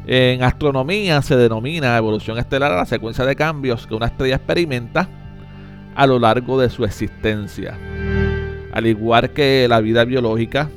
En 0.07 0.43
astronomía 0.43 1.21
se 1.21 1.35
denomina 1.35 1.97
evolución 1.97 2.37
estelar 2.37 2.71
a 2.71 2.77
la 2.77 2.85
secuencia 2.85 3.25
de 3.25 3.35
cambios 3.35 3.87
que 3.87 3.95
una 3.95 4.07
estrella 4.07 4.35
experimenta 4.35 5.09
a 5.95 6.05
lo 6.05 6.19
largo 6.19 6.59
de 6.59 6.69
su 6.69 6.83
existencia. 6.85 7.77
Al 8.71 8.85
igual 8.85 9.31
que 9.31 9.65
la 9.67 9.79
vida 9.79 10.03
biológica, 10.05 10.69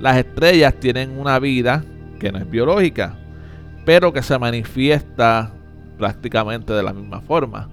las 0.00 0.18
estrellas 0.18 0.74
tienen 0.74 1.18
una 1.18 1.38
vida 1.38 1.84
que 2.18 2.32
no 2.32 2.38
es 2.38 2.50
biológica, 2.50 3.14
pero 3.84 4.12
que 4.12 4.22
se 4.22 4.38
manifiesta 4.38 5.52
prácticamente 5.96 6.72
de 6.72 6.82
la 6.82 6.92
misma 6.92 7.20
forma. 7.20 7.68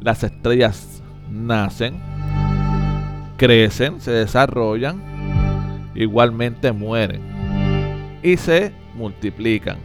Las 0.00 0.22
estrellas 0.22 1.02
nacen, 1.28 2.00
crecen, 3.36 4.00
se 4.00 4.12
desarrollan 4.12 5.15
igualmente 5.96 6.72
mueren 6.72 7.22
y 8.22 8.36
se 8.36 8.72
multiplican. 8.94 9.78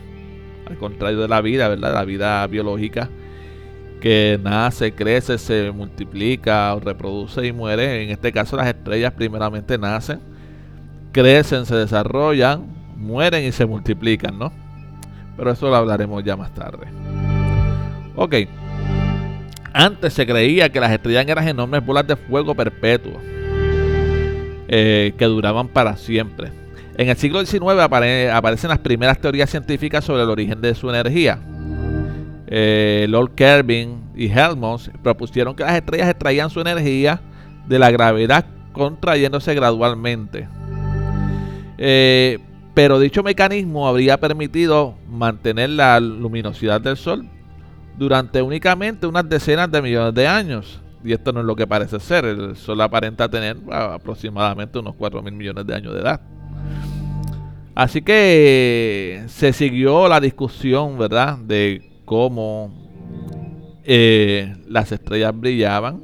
Al 0.67 0.77
contrario 0.77 1.19
de 1.19 1.27
la 1.27 1.41
vida, 1.41 1.67
¿verdad? 1.67 1.93
La 1.93 2.05
vida 2.05 2.45
biológica 2.47 3.09
que 3.99 4.39
nace, 4.41 4.93
crece, 4.93 5.37
se 5.37 5.71
multiplica, 5.71 6.75
reproduce 6.75 7.45
y 7.45 7.51
muere. 7.51 8.03
En 8.03 8.09
este 8.09 8.31
caso 8.31 8.57
las 8.57 8.67
estrellas 8.67 9.13
primeramente 9.13 9.77
nacen, 9.77 10.19
crecen, 11.11 11.65
se 11.65 11.75
desarrollan, 11.75 12.65
mueren 12.97 13.45
y 13.45 13.51
se 13.51 13.65
multiplican, 13.65 14.37
¿no? 14.37 14.51
Pero 15.37 15.51
eso 15.51 15.69
lo 15.69 15.75
hablaremos 15.75 16.23
ya 16.23 16.35
más 16.35 16.53
tarde. 16.53 16.87
Ok. 18.15 18.35
Antes 19.73 20.13
se 20.13 20.25
creía 20.25 20.69
que 20.69 20.79
las 20.79 20.91
estrellas 20.91 21.25
eran 21.27 21.47
enormes 21.47 21.85
bolas 21.85 22.05
de 22.05 22.15
fuego 22.15 22.53
perpetuos 22.55 23.21
eh, 24.73 25.13
que 25.17 25.25
duraban 25.25 25.67
para 25.67 25.97
siempre. 25.97 26.49
En 26.97 27.09
el 27.09 27.17
siglo 27.17 27.45
XIX 27.45 27.79
aparecen 28.31 28.69
las 28.69 28.79
primeras 28.79 29.19
teorías 29.19 29.49
científicas 29.49 30.05
sobre 30.05 30.23
el 30.23 30.29
origen 30.29 30.61
de 30.61 30.73
su 30.75 30.89
energía. 30.89 31.39
Eh, 32.47 33.05
Lord 33.09 33.31
Kelvin 33.35 34.01
y 34.15 34.27
Helmholtz 34.27 34.89
propusieron 35.03 35.55
que 35.55 35.63
las 35.63 35.75
estrellas 35.75 36.09
extraían 36.09 36.49
su 36.49 36.61
energía 36.61 37.19
de 37.67 37.79
la 37.79 37.91
gravedad 37.91 38.45
contrayéndose 38.71 39.53
gradualmente. 39.53 40.47
Eh, 41.77 42.39
pero 42.73 42.97
dicho 42.99 43.23
mecanismo 43.23 43.89
habría 43.89 44.19
permitido 44.21 44.95
mantener 45.09 45.71
la 45.71 45.99
luminosidad 45.99 46.79
del 46.79 46.95
Sol 46.95 47.27
durante 47.97 48.41
únicamente 48.41 49.05
unas 49.05 49.27
decenas 49.27 49.69
de 49.69 49.81
millones 49.81 50.13
de 50.13 50.27
años 50.27 50.80
y 51.03 51.13
esto 51.13 51.31
no 51.31 51.39
es 51.39 51.45
lo 51.45 51.55
que 51.55 51.67
parece 51.67 51.99
ser. 51.99 52.25
El 52.25 52.55
Sol 52.55 52.81
aparenta 52.81 53.29
tener 53.29 53.57
aproximadamente 53.71 54.79
unos 54.79 54.95
4 54.95 55.21
mil 55.21 55.33
millones 55.33 55.65
de 55.65 55.75
años 55.75 55.93
de 55.93 56.01
edad. 56.01 56.21
Así 57.73 58.01
que 58.01 59.23
se 59.27 59.53
siguió 59.53 60.07
la 60.07 60.19
discusión, 60.19 60.97
¿verdad?, 60.97 61.37
de 61.37 61.89
cómo 62.05 62.73
eh, 63.83 64.55
las 64.67 64.91
estrellas 64.91 65.33
brillaban. 65.33 66.01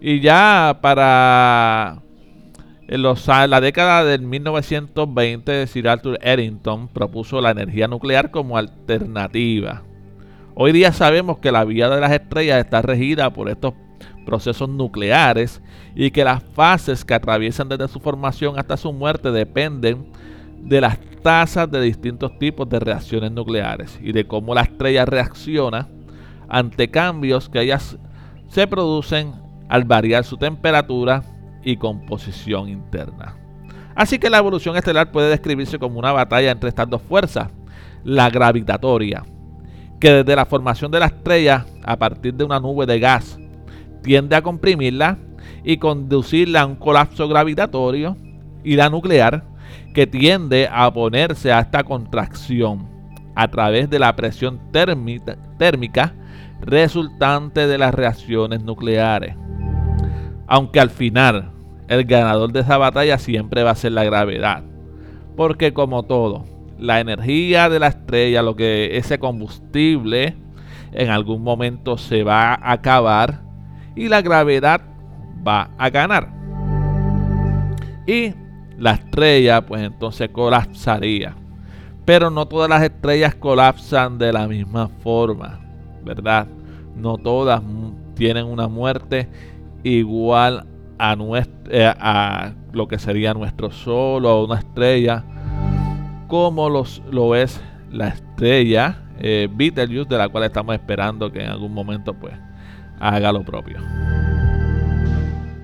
Y 0.00 0.20
ya 0.20 0.78
para 0.80 2.02
los, 2.88 3.26
la 3.26 3.60
década 3.60 4.04
del 4.04 4.22
1920, 4.22 5.66
Sir 5.66 5.88
Arthur 5.88 6.18
Eddington 6.22 6.88
propuso 6.88 7.40
la 7.40 7.50
energía 7.50 7.88
nuclear 7.88 8.30
como 8.30 8.56
alternativa. 8.56 9.82
Hoy 10.54 10.72
día 10.72 10.92
sabemos 10.92 11.38
que 11.38 11.50
la 11.50 11.64
vida 11.64 11.88
de 11.88 12.00
las 12.00 12.12
estrellas 12.12 12.58
está 12.58 12.82
regida 12.82 13.30
por 13.30 13.48
estos 13.48 13.74
procesos 14.24 14.68
nucleares 14.68 15.60
y 15.94 16.10
que 16.10 16.24
las 16.24 16.42
fases 16.54 17.04
que 17.04 17.14
atraviesan 17.14 17.68
desde 17.68 17.88
su 17.88 18.00
formación 18.00 18.58
hasta 18.58 18.76
su 18.76 18.92
muerte 18.92 19.30
dependen 19.30 20.06
de 20.62 20.80
las 20.80 20.98
tasas 21.22 21.70
de 21.70 21.80
distintos 21.80 22.38
tipos 22.38 22.68
de 22.68 22.80
reacciones 22.80 23.32
nucleares 23.32 23.98
y 24.02 24.12
de 24.12 24.26
cómo 24.26 24.54
la 24.54 24.62
estrella 24.62 25.04
reacciona 25.04 25.88
ante 26.48 26.90
cambios 26.90 27.48
que 27.48 27.60
ellas 27.60 27.96
se 28.48 28.66
producen 28.66 29.32
al 29.68 29.84
variar 29.84 30.24
su 30.24 30.36
temperatura 30.36 31.22
y 31.64 31.76
composición 31.76 32.68
interna. 32.68 33.36
Así 33.94 34.18
que 34.18 34.30
la 34.30 34.38
evolución 34.38 34.76
estelar 34.76 35.10
puede 35.10 35.30
describirse 35.30 35.78
como 35.78 35.98
una 35.98 36.12
batalla 36.12 36.50
entre 36.50 36.68
estas 36.68 36.88
dos 36.88 37.02
fuerzas, 37.02 37.48
la 38.04 38.30
gravitatoria, 38.30 39.24
que 40.00 40.10
desde 40.10 40.36
la 40.36 40.46
formación 40.46 40.90
de 40.90 41.00
la 41.00 41.06
estrella 41.06 41.66
a 41.84 41.96
partir 41.96 42.34
de 42.34 42.44
una 42.44 42.58
nube 42.58 42.86
de 42.86 42.98
gas 42.98 43.38
tiende 44.02 44.36
a 44.36 44.42
comprimirla 44.42 45.18
y 45.64 45.78
conducirla 45.78 46.62
a 46.62 46.66
un 46.66 46.76
colapso 46.76 47.28
gravitatorio, 47.28 48.16
y 48.64 48.76
la 48.76 48.90
nuclear, 48.90 49.44
que 49.94 50.06
tiende 50.06 50.68
a 50.70 50.88
oponerse 50.88 51.52
a 51.52 51.60
esta 51.60 51.84
contracción 51.84 52.88
a 53.34 53.48
través 53.48 53.88
de 53.90 53.98
la 53.98 54.14
presión 54.14 54.60
térmica 54.72 56.14
resultante 56.60 57.66
de 57.66 57.78
las 57.78 57.94
reacciones 57.94 58.62
nucleares. 58.62 59.34
Aunque 60.46 60.80
al 60.80 60.90
final 60.90 61.50
el 61.88 62.04
ganador 62.04 62.52
de 62.52 62.60
esa 62.60 62.78
batalla 62.78 63.18
siempre 63.18 63.62
va 63.62 63.70
a 63.70 63.76
ser 63.76 63.92
la 63.92 64.04
gravedad. 64.04 64.62
Porque 65.36 65.72
como 65.72 66.04
todo, 66.04 66.44
la 66.78 67.00
energía 67.00 67.68
de 67.68 67.80
la 67.80 67.88
estrella, 67.88 68.42
lo 68.42 68.54
que 68.56 68.96
ese 68.96 69.18
combustible, 69.18 70.36
en 70.92 71.10
algún 71.10 71.42
momento 71.42 71.96
se 71.96 72.22
va 72.22 72.54
a 72.54 72.72
acabar 72.72 73.42
y 73.94 74.08
la 74.08 74.22
gravedad 74.22 74.80
va 75.46 75.70
a 75.78 75.90
ganar. 75.90 76.28
Y 78.06 78.34
la 78.78 78.92
estrella 78.92 79.64
pues 79.64 79.82
entonces 79.82 80.28
colapsaría. 80.30 81.34
Pero 82.04 82.30
no 82.30 82.46
todas 82.46 82.68
las 82.68 82.82
estrellas 82.82 83.34
colapsan 83.34 84.18
de 84.18 84.32
la 84.32 84.48
misma 84.48 84.88
forma, 84.88 85.60
¿verdad? 86.04 86.48
No 86.96 87.16
todas 87.16 87.62
tienen 88.14 88.46
una 88.46 88.66
muerte 88.66 89.28
igual 89.84 90.66
a, 90.98 91.16
eh, 91.70 91.94
a 91.98 92.52
lo 92.72 92.88
que 92.88 92.98
sería 92.98 93.34
nuestro 93.34 93.70
Sol 93.70 94.26
o 94.26 94.44
una 94.44 94.58
estrella, 94.58 95.24
como 96.26 96.68
los, 96.68 97.02
lo 97.10 97.34
es 97.34 97.60
la 97.90 98.08
estrella 98.08 98.98
eh, 99.18 99.48
Betelgeuse, 99.52 100.08
de 100.08 100.18
la 100.18 100.28
cual 100.28 100.44
estamos 100.44 100.74
esperando 100.74 101.30
que 101.30 101.42
en 101.42 101.50
algún 101.50 101.72
momento 101.72 102.14
pues 102.14 102.34
haga 103.02 103.32
lo 103.32 103.42
propio. 103.42 103.78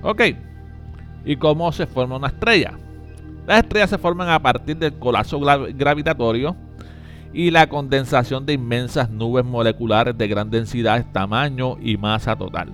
Ok, 0.01 0.21
¿y 1.25 1.35
cómo 1.37 1.71
se 1.71 1.87
forma 1.87 2.17
una 2.17 2.27
estrella? 2.27 2.73
Las 3.47 3.63
estrellas 3.63 3.89
se 3.89 3.97
forman 3.97 4.29
a 4.29 4.39
partir 4.39 4.77
del 4.77 4.93
colapso 4.99 5.39
gravitatorio 5.39 6.55
y 7.33 7.51
la 7.51 7.67
condensación 7.67 8.45
de 8.45 8.53
inmensas 8.53 9.09
nubes 9.09 9.45
moleculares 9.45 10.17
de 10.17 10.27
gran 10.27 10.49
densidad, 10.49 11.05
tamaño 11.11 11.77
y 11.81 11.97
masa 11.97 12.35
total, 12.35 12.73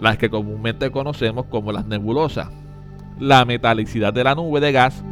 las 0.00 0.16
que 0.16 0.30
comúnmente 0.30 0.90
conocemos 0.90 1.46
como 1.46 1.72
las 1.72 1.86
nebulosas. 1.86 2.48
La 3.18 3.44
metalicidad 3.44 4.12
de 4.12 4.24
la 4.24 4.34
nube 4.34 4.60
de 4.60 4.72
gas, 4.72 5.04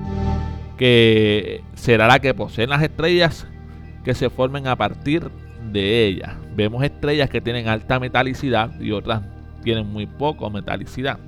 que 0.78 1.62
será 1.74 2.06
la 2.06 2.18
que 2.18 2.34
poseen 2.34 2.70
las 2.70 2.82
estrellas 2.82 3.46
que 4.04 4.14
se 4.14 4.30
formen 4.30 4.66
a 4.66 4.76
partir 4.76 5.30
de 5.70 6.06
ellas. 6.06 6.39
Vemos 6.54 6.82
estrellas 6.82 7.30
que 7.30 7.40
tienen 7.40 7.68
alta 7.68 8.00
metalicidad 8.00 8.78
y 8.80 8.92
otras 8.92 9.22
tienen 9.62 9.86
muy 9.86 10.06
poco 10.06 10.50
metalicidad. 10.50 11.18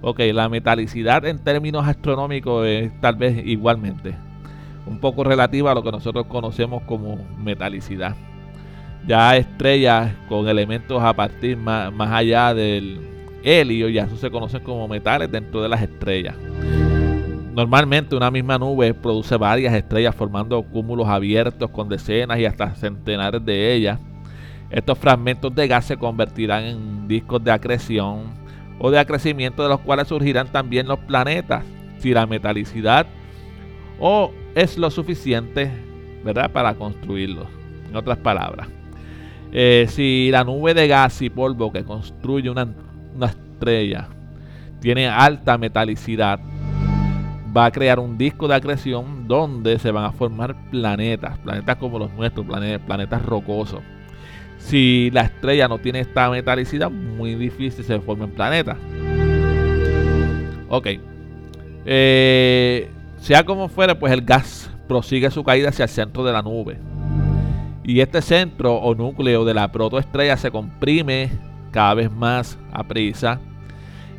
Ok, 0.00 0.20
la 0.32 0.48
metalicidad 0.48 1.24
en 1.26 1.38
términos 1.38 1.86
astronómicos 1.86 2.66
es 2.66 3.00
tal 3.00 3.16
vez 3.16 3.44
igualmente 3.44 4.14
un 4.86 4.98
poco 4.98 5.22
relativa 5.22 5.72
a 5.72 5.74
lo 5.74 5.82
que 5.82 5.92
nosotros 5.92 6.26
conocemos 6.26 6.82
como 6.84 7.18
metalicidad. 7.38 8.16
Ya 9.06 9.36
estrellas 9.36 10.12
con 10.28 10.48
elementos 10.48 11.02
a 11.02 11.14
partir 11.14 11.56
más, 11.56 11.92
más 11.92 12.10
allá 12.10 12.54
del 12.54 13.00
helio, 13.42 13.88
ya 13.88 14.04
eso 14.04 14.16
se 14.16 14.30
conocen 14.30 14.62
como 14.62 14.88
metales 14.88 15.30
dentro 15.30 15.62
de 15.62 15.68
las 15.68 15.82
estrellas. 15.82 16.34
Normalmente 17.54 18.14
una 18.14 18.30
misma 18.30 18.58
nube 18.58 18.94
produce 18.94 19.36
varias 19.36 19.74
estrellas 19.74 20.14
formando 20.14 20.62
cúmulos 20.62 21.08
abiertos 21.08 21.70
con 21.70 21.88
decenas 21.88 22.38
y 22.38 22.44
hasta 22.44 22.74
centenares 22.74 23.44
de 23.44 23.74
ellas. 23.74 23.98
Estos 24.70 24.98
fragmentos 24.98 25.54
de 25.54 25.66
gas 25.66 25.86
se 25.86 25.96
convertirán 25.96 26.64
en 26.64 27.08
discos 27.08 27.42
de 27.42 27.50
acreción 27.50 28.24
o 28.78 28.90
de 28.90 28.98
acrecimiento 28.98 29.62
de 29.62 29.70
los 29.70 29.80
cuales 29.80 30.08
surgirán 30.08 30.48
también 30.48 30.86
los 30.86 30.98
planetas, 31.00 31.64
si 31.98 32.12
la 32.12 32.26
metalicidad 32.26 33.06
o 33.98 34.32
es 34.54 34.78
lo 34.78 34.90
suficiente, 34.90 35.70
¿verdad?, 36.24 36.52
para 36.52 36.74
construirlos. 36.74 37.48
En 37.88 37.96
otras 37.96 38.18
palabras, 38.18 38.68
eh, 39.52 39.86
si 39.88 40.28
la 40.30 40.44
nube 40.44 40.74
de 40.74 40.86
gas 40.86 41.22
y 41.22 41.30
polvo 41.30 41.72
que 41.72 41.84
construye 41.84 42.50
una, 42.50 42.68
una 43.14 43.26
estrella 43.26 44.08
tiene 44.80 45.08
alta 45.08 45.58
metalicidad, 45.58 46.38
va 47.56 47.64
a 47.64 47.70
crear 47.70 47.98
un 47.98 48.18
disco 48.18 48.46
de 48.46 48.54
acreción 48.54 49.26
donde 49.26 49.78
se 49.78 49.90
van 49.90 50.04
a 50.04 50.12
formar 50.12 50.54
planetas, 50.70 51.38
planetas 51.38 51.76
como 51.76 51.98
los 51.98 52.12
nuestros, 52.12 52.46
planetas, 52.46 52.86
planetas 52.86 53.24
rocosos. 53.24 53.80
Si 54.58 55.10
la 55.12 55.22
estrella 55.22 55.68
no 55.68 55.78
tiene 55.78 56.00
esta 56.00 56.28
metalicidad, 56.30 56.90
muy 56.90 57.34
difícil 57.34 57.84
se 57.84 58.00
formen 58.00 58.30
planetas. 58.30 58.76
Ok. 60.68 60.88
Eh, 61.86 62.90
sea 63.18 63.44
como 63.44 63.68
fuere, 63.68 63.94
pues 63.94 64.12
el 64.12 64.22
gas 64.22 64.70
prosigue 64.86 65.30
su 65.30 65.42
caída 65.44 65.70
hacia 65.70 65.84
el 65.84 65.88
centro 65.88 66.24
de 66.24 66.32
la 66.32 66.42
nube. 66.42 66.78
Y 67.84 68.00
este 68.00 68.20
centro 68.20 68.74
o 68.74 68.94
núcleo 68.94 69.44
de 69.44 69.54
la 69.54 69.72
protoestrella 69.72 70.36
se 70.36 70.50
comprime 70.50 71.30
cada 71.70 71.94
vez 71.94 72.12
más 72.12 72.58
a 72.72 72.86
prisa, 72.86 73.40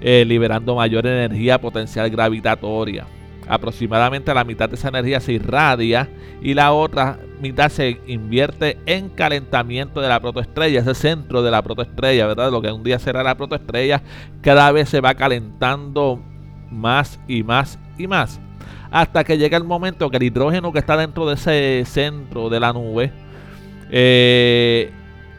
eh, 0.01 0.23
liberando 0.25 0.75
mayor 0.75 1.05
energía 1.05 1.59
potencial 1.59 2.09
gravitatoria. 2.09 3.05
Aproximadamente 3.49 4.31
la 4.31 4.43
mitad 4.43 4.69
de 4.69 4.75
esa 4.75 4.89
energía 4.89 5.19
se 5.19 5.33
irradia 5.33 6.07
y 6.39 6.53
la 6.53 6.71
otra 6.71 7.17
mitad 7.41 7.69
se 7.69 7.99
invierte 8.05 8.77
en 8.85 9.09
calentamiento 9.09 10.01
de 10.01 10.07
la 10.07 10.19
protoestrella, 10.19 10.81
ese 10.81 10.93
centro 10.93 11.41
de 11.41 11.49
la 11.49 11.63
protoestrella, 11.63 12.27
¿verdad? 12.27 12.51
Lo 12.51 12.61
que 12.61 12.71
un 12.71 12.83
día 12.83 12.99
será 12.99 13.23
la 13.23 13.35
protoestrella, 13.35 14.03
cada 14.41 14.71
vez 14.71 14.89
se 14.89 15.01
va 15.01 15.15
calentando 15.15 16.21
más 16.69 17.19
y 17.27 17.41
más 17.41 17.79
y 17.97 18.05
más. 18.05 18.39
Hasta 18.91 19.23
que 19.23 19.39
llega 19.39 19.57
el 19.57 19.63
momento 19.63 20.11
que 20.11 20.17
el 20.17 20.23
hidrógeno 20.23 20.71
que 20.71 20.77
está 20.77 20.95
dentro 20.95 21.27
de 21.27 21.33
ese 21.33 21.83
centro 21.85 22.49
de 22.49 22.59
la 22.59 22.71
nube 22.71 23.11
eh, 23.89 24.91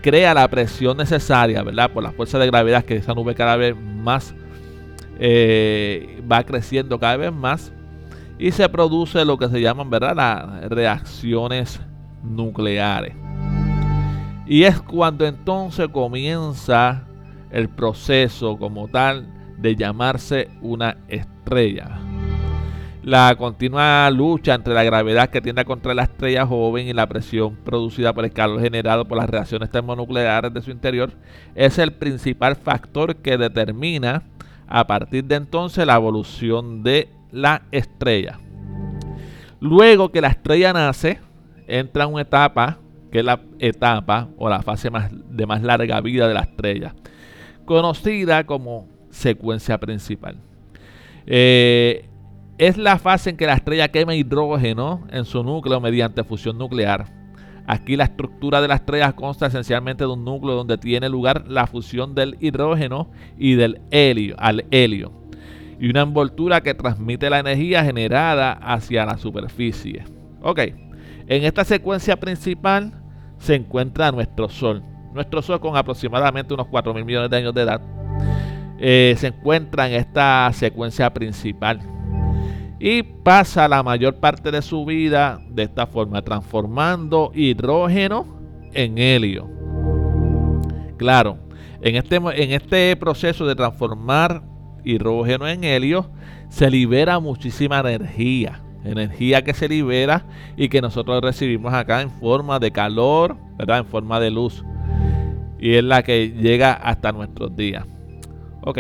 crea 0.02 0.34
la 0.34 0.48
presión 0.48 0.96
necesaria, 0.96 1.62
¿verdad? 1.62 1.92
Por 1.92 2.02
la 2.02 2.10
fuerza 2.10 2.40
de 2.40 2.46
gravedad 2.48 2.84
que 2.84 2.96
esa 2.96 3.14
nube 3.14 3.36
cada 3.36 3.54
vez 3.54 3.76
más 3.76 4.34
eh, 5.20 6.20
va 6.30 6.42
creciendo 6.42 6.98
cada 6.98 7.16
vez 7.16 7.32
más 7.32 7.72
y 8.40 8.52
se 8.52 8.66
produce 8.70 9.22
lo 9.26 9.36
que 9.36 9.48
se 9.48 9.60
llaman 9.60 9.90
¿verdad? 9.90 10.16
las 10.16 10.70
reacciones 10.70 11.78
nucleares. 12.22 13.14
Y 14.46 14.64
es 14.64 14.80
cuando 14.80 15.26
entonces 15.26 15.88
comienza 15.88 17.04
el 17.50 17.68
proceso 17.68 18.56
como 18.56 18.88
tal 18.88 19.26
de 19.58 19.76
llamarse 19.76 20.48
una 20.62 20.96
estrella. 21.08 21.98
La 23.02 23.34
continua 23.36 24.10
lucha 24.10 24.54
entre 24.54 24.72
la 24.72 24.84
gravedad 24.84 25.28
que 25.28 25.42
tiende 25.42 25.66
contra 25.66 25.92
la 25.92 26.04
estrella 26.04 26.46
joven 26.46 26.88
y 26.88 26.94
la 26.94 27.06
presión 27.06 27.56
producida 27.56 28.14
por 28.14 28.24
el 28.24 28.32
calor 28.32 28.62
generado 28.62 29.06
por 29.06 29.18
las 29.18 29.28
reacciones 29.28 29.70
termonucleares 29.70 30.52
de 30.52 30.62
su 30.62 30.70
interior 30.70 31.12
es 31.54 31.78
el 31.78 31.92
principal 31.92 32.56
factor 32.56 33.16
que 33.16 33.36
determina 33.36 34.22
a 34.66 34.86
partir 34.86 35.24
de 35.24 35.34
entonces 35.34 35.86
la 35.86 35.96
evolución 35.96 36.82
de 36.82 37.19
la 37.32 37.62
estrella. 37.70 38.38
Luego 39.60 40.10
que 40.10 40.20
la 40.20 40.28
estrella 40.28 40.72
nace, 40.72 41.20
entra 41.66 42.04
en 42.04 42.12
una 42.12 42.22
etapa 42.22 42.78
que 43.10 43.18
es 43.18 43.24
la 43.24 43.40
etapa 43.58 44.28
o 44.38 44.48
la 44.48 44.62
fase 44.62 44.90
más, 44.90 45.10
de 45.12 45.46
más 45.46 45.62
larga 45.62 46.00
vida 46.00 46.28
de 46.28 46.34
la 46.34 46.42
estrella, 46.42 46.94
conocida 47.64 48.44
como 48.44 48.88
secuencia 49.10 49.78
principal. 49.78 50.36
Eh, 51.26 52.08
es 52.58 52.76
la 52.76 52.98
fase 52.98 53.30
en 53.30 53.36
que 53.36 53.46
la 53.46 53.54
estrella 53.54 53.88
quema 53.88 54.14
hidrógeno 54.14 55.06
en 55.10 55.24
su 55.24 55.42
núcleo 55.42 55.80
mediante 55.80 56.24
fusión 56.24 56.58
nuclear. 56.58 57.06
Aquí 57.66 57.96
la 57.96 58.04
estructura 58.04 58.60
de 58.60 58.68
la 58.68 58.74
estrella 58.74 59.12
consta 59.12 59.46
esencialmente 59.46 60.04
de 60.04 60.10
un 60.10 60.24
núcleo 60.24 60.54
donde 60.54 60.78
tiene 60.78 61.08
lugar 61.08 61.46
la 61.48 61.66
fusión 61.66 62.14
del 62.14 62.36
hidrógeno 62.40 63.10
y 63.38 63.54
del 63.54 63.80
helio 63.90 64.34
al 64.38 64.64
helio 64.70 65.19
y 65.80 65.88
una 65.88 66.02
envoltura 66.02 66.60
que 66.60 66.74
transmite 66.74 67.30
la 67.30 67.38
energía 67.38 67.82
generada 67.82 68.52
hacia 68.52 69.06
la 69.06 69.16
superficie. 69.16 70.04
Ok, 70.42 70.60
en 71.26 71.44
esta 71.44 71.64
secuencia 71.64 72.20
principal 72.20 72.92
se 73.38 73.54
encuentra 73.54 74.12
nuestro 74.12 74.50
Sol. 74.50 74.82
Nuestro 75.14 75.40
Sol 75.40 75.58
con 75.58 75.76
aproximadamente 75.76 76.52
unos 76.52 76.68
4 76.68 76.92
mil 76.92 77.04
millones 77.04 77.30
de 77.30 77.36
años 77.38 77.54
de 77.54 77.62
edad 77.62 77.80
eh, 78.78 79.14
se 79.16 79.28
encuentra 79.28 79.88
en 79.88 79.94
esta 79.94 80.50
secuencia 80.52 81.12
principal 81.12 81.80
y 82.78 83.02
pasa 83.02 83.68
la 83.68 83.82
mayor 83.82 84.16
parte 84.16 84.50
de 84.50 84.62
su 84.62 84.84
vida 84.84 85.38
de 85.50 85.64
esta 85.64 85.86
forma, 85.86 86.22
transformando 86.22 87.30
hidrógeno 87.34 88.26
en 88.72 88.98
helio. 88.98 89.48
Claro, 90.96 91.38
en 91.82 91.96
este, 91.96 92.16
en 92.16 92.52
este 92.52 92.96
proceso 92.96 93.46
de 93.46 93.54
transformar 93.54 94.42
hidrógeno 94.84 95.48
en 95.48 95.64
helio, 95.64 96.10
se 96.48 96.70
libera 96.70 97.20
muchísima 97.20 97.80
energía. 97.80 98.60
Energía 98.84 99.42
que 99.42 99.52
se 99.52 99.68
libera 99.68 100.24
y 100.56 100.68
que 100.68 100.80
nosotros 100.80 101.20
recibimos 101.22 101.74
acá 101.74 102.00
en 102.00 102.10
forma 102.10 102.58
de 102.58 102.70
calor, 102.70 103.36
¿verdad? 103.58 103.78
En 103.78 103.86
forma 103.86 104.18
de 104.20 104.30
luz. 104.30 104.64
Y 105.58 105.74
es 105.74 105.84
la 105.84 106.02
que 106.02 106.30
llega 106.30 106.72
hasta 106.72 107.12
nuestros 107.12 107.54
días. 107.54 107.86
Ok, 108.62 108.78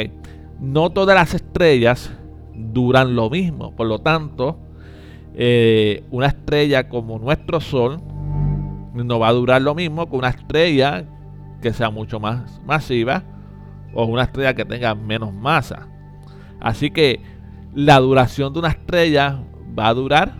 no 0.58 0.90
todas 0.90 1.14
las 1.14 1.34
estrellas 1.34 2.10
duran 2.54 3.14
lo 3.14 3.28
mismo. 3.28 3.76
Por 3.76 3.88
lo 3.88 3.98
tanto, 3.98 4.58
eh, 5.34 6.04
una 6.10 6.28
estrella 6.28 6.88
como 6.88 7.18
nuestro 7.18 7.60
Sol 7.60 8.00
no 8.94 9.18
va 9.18 9.28
a 9.28 9.32
durar 9.32 9.62
lo 9.62 9.74
mismo 9.74 10.08
que 10.08 10.16
una 10.16 10.28
estrella 10.30 11.04
que 11.62 11.72
sea 11.72 11.90
mucho 11.90 12.20
más 12.20 12.60
masiva 12.64 13.22
o 13.94 14.04
una 14.04 14.24
estrella 14.24 14.54
que 14.54 14.64
tenga 14.64 14.94
menos 14.94 15.32
masa. 15.32 15.88
Así 16.60 16.90
que 16.90 17.20
la 17.74 17.98
duración 17.98 18.52
de 18.52 18.58
una 18.58 18.68
estrella 18.68 19.40
va 19.78 19.88
a 19.88 19.94
durar 19.94 20.32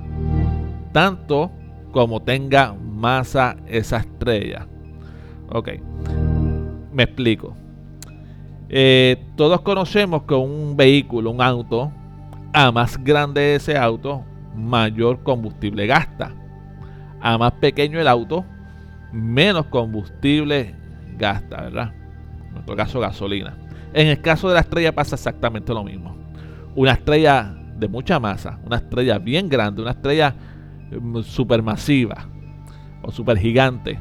tanto 0.92 1.50
como 1.92 2.20
tenga 2.20 2.74
masa 2.74 3.56
esa 3.66 3.98
estrella. 3.98 4.66
Ok, 5.48 5.70
me 6.92 7.04
explico. 7.04 7.56
Eh, 8.68 9.24
todos 9.36 9.62
conocemos 9.62 10.22
que 10.22 10.34
un 10.34 10.76
vehículo, 10.76 11.30
un 11.30 11.42
auto, 11.42 11.90
a 12.52 12.70
más 12.70 13.02
grande 13.02 13.56
ese 13.56 13.76
auto, 13.76 14.24
mayor 14.54 15.22
combustible 15.22 15.86
gasta. 15.86 16.32
A 17.20 17.36
más 17.36 17.52
pequeño 17.52 18.00
el 18.00 18.06
auto, 18.06 18.44
menos 19.12 19.66
combustible 19.66 20.74
gasta, 21.18 21.62
¿verdad? 21.62 21.99
En 22.50 22.54
nuestro 22.54 22.76
caso, 22.76 23.00
gasolina. 23.00 23.56
En 23.92 24.06
el 24.06 24.20
caso 24.20 24.48
de 24.48 24.54
la 24.54 24.60
estrella 24.60 24.94
pasa 24.94 25.16
exactamente 25.16 25.72
lo 25.72 25.82
mismo. 25.82 26.16
Una 26.74 26.92
estrella 26.92 27.54
de 27.76 27.88
mucha 27.88 28.20
masa, 28.20 28.58
una 28.64 28.76
estrella 28.76 29.18
bien 29.18 29.48
grande, 29.48 29.82
una 29.82 29.92
estrella 29.92 30.34
mm, 30.90 31.22
supermasiva 31.22 32.26
o 33.02 33.10
supergigante, 33.10 33.98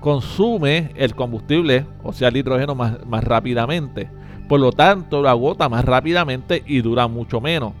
consume 0.00 0.92
el 0.96 1.14
combustible, 1.14 1.86
o 2.02 2.12
sea, 2.12 2.28
el 2.28 2.38
hidrógeno 2.38 2.74
más, 2.74 3.04
más 3.06 3.22
rápidamente. 3.22 4.10
Por 4.48 4.60
lo 4.60 4.72
tanto, 4.72 5.20
lo 5.20 5.28
agota 5.28 5.68
más 5.68 5.84
rápidamente 5.84 6.62
y 6.66 6.80
dura 6.80 7.06
mucho 7.06 7.40
menos. 7.40 7.74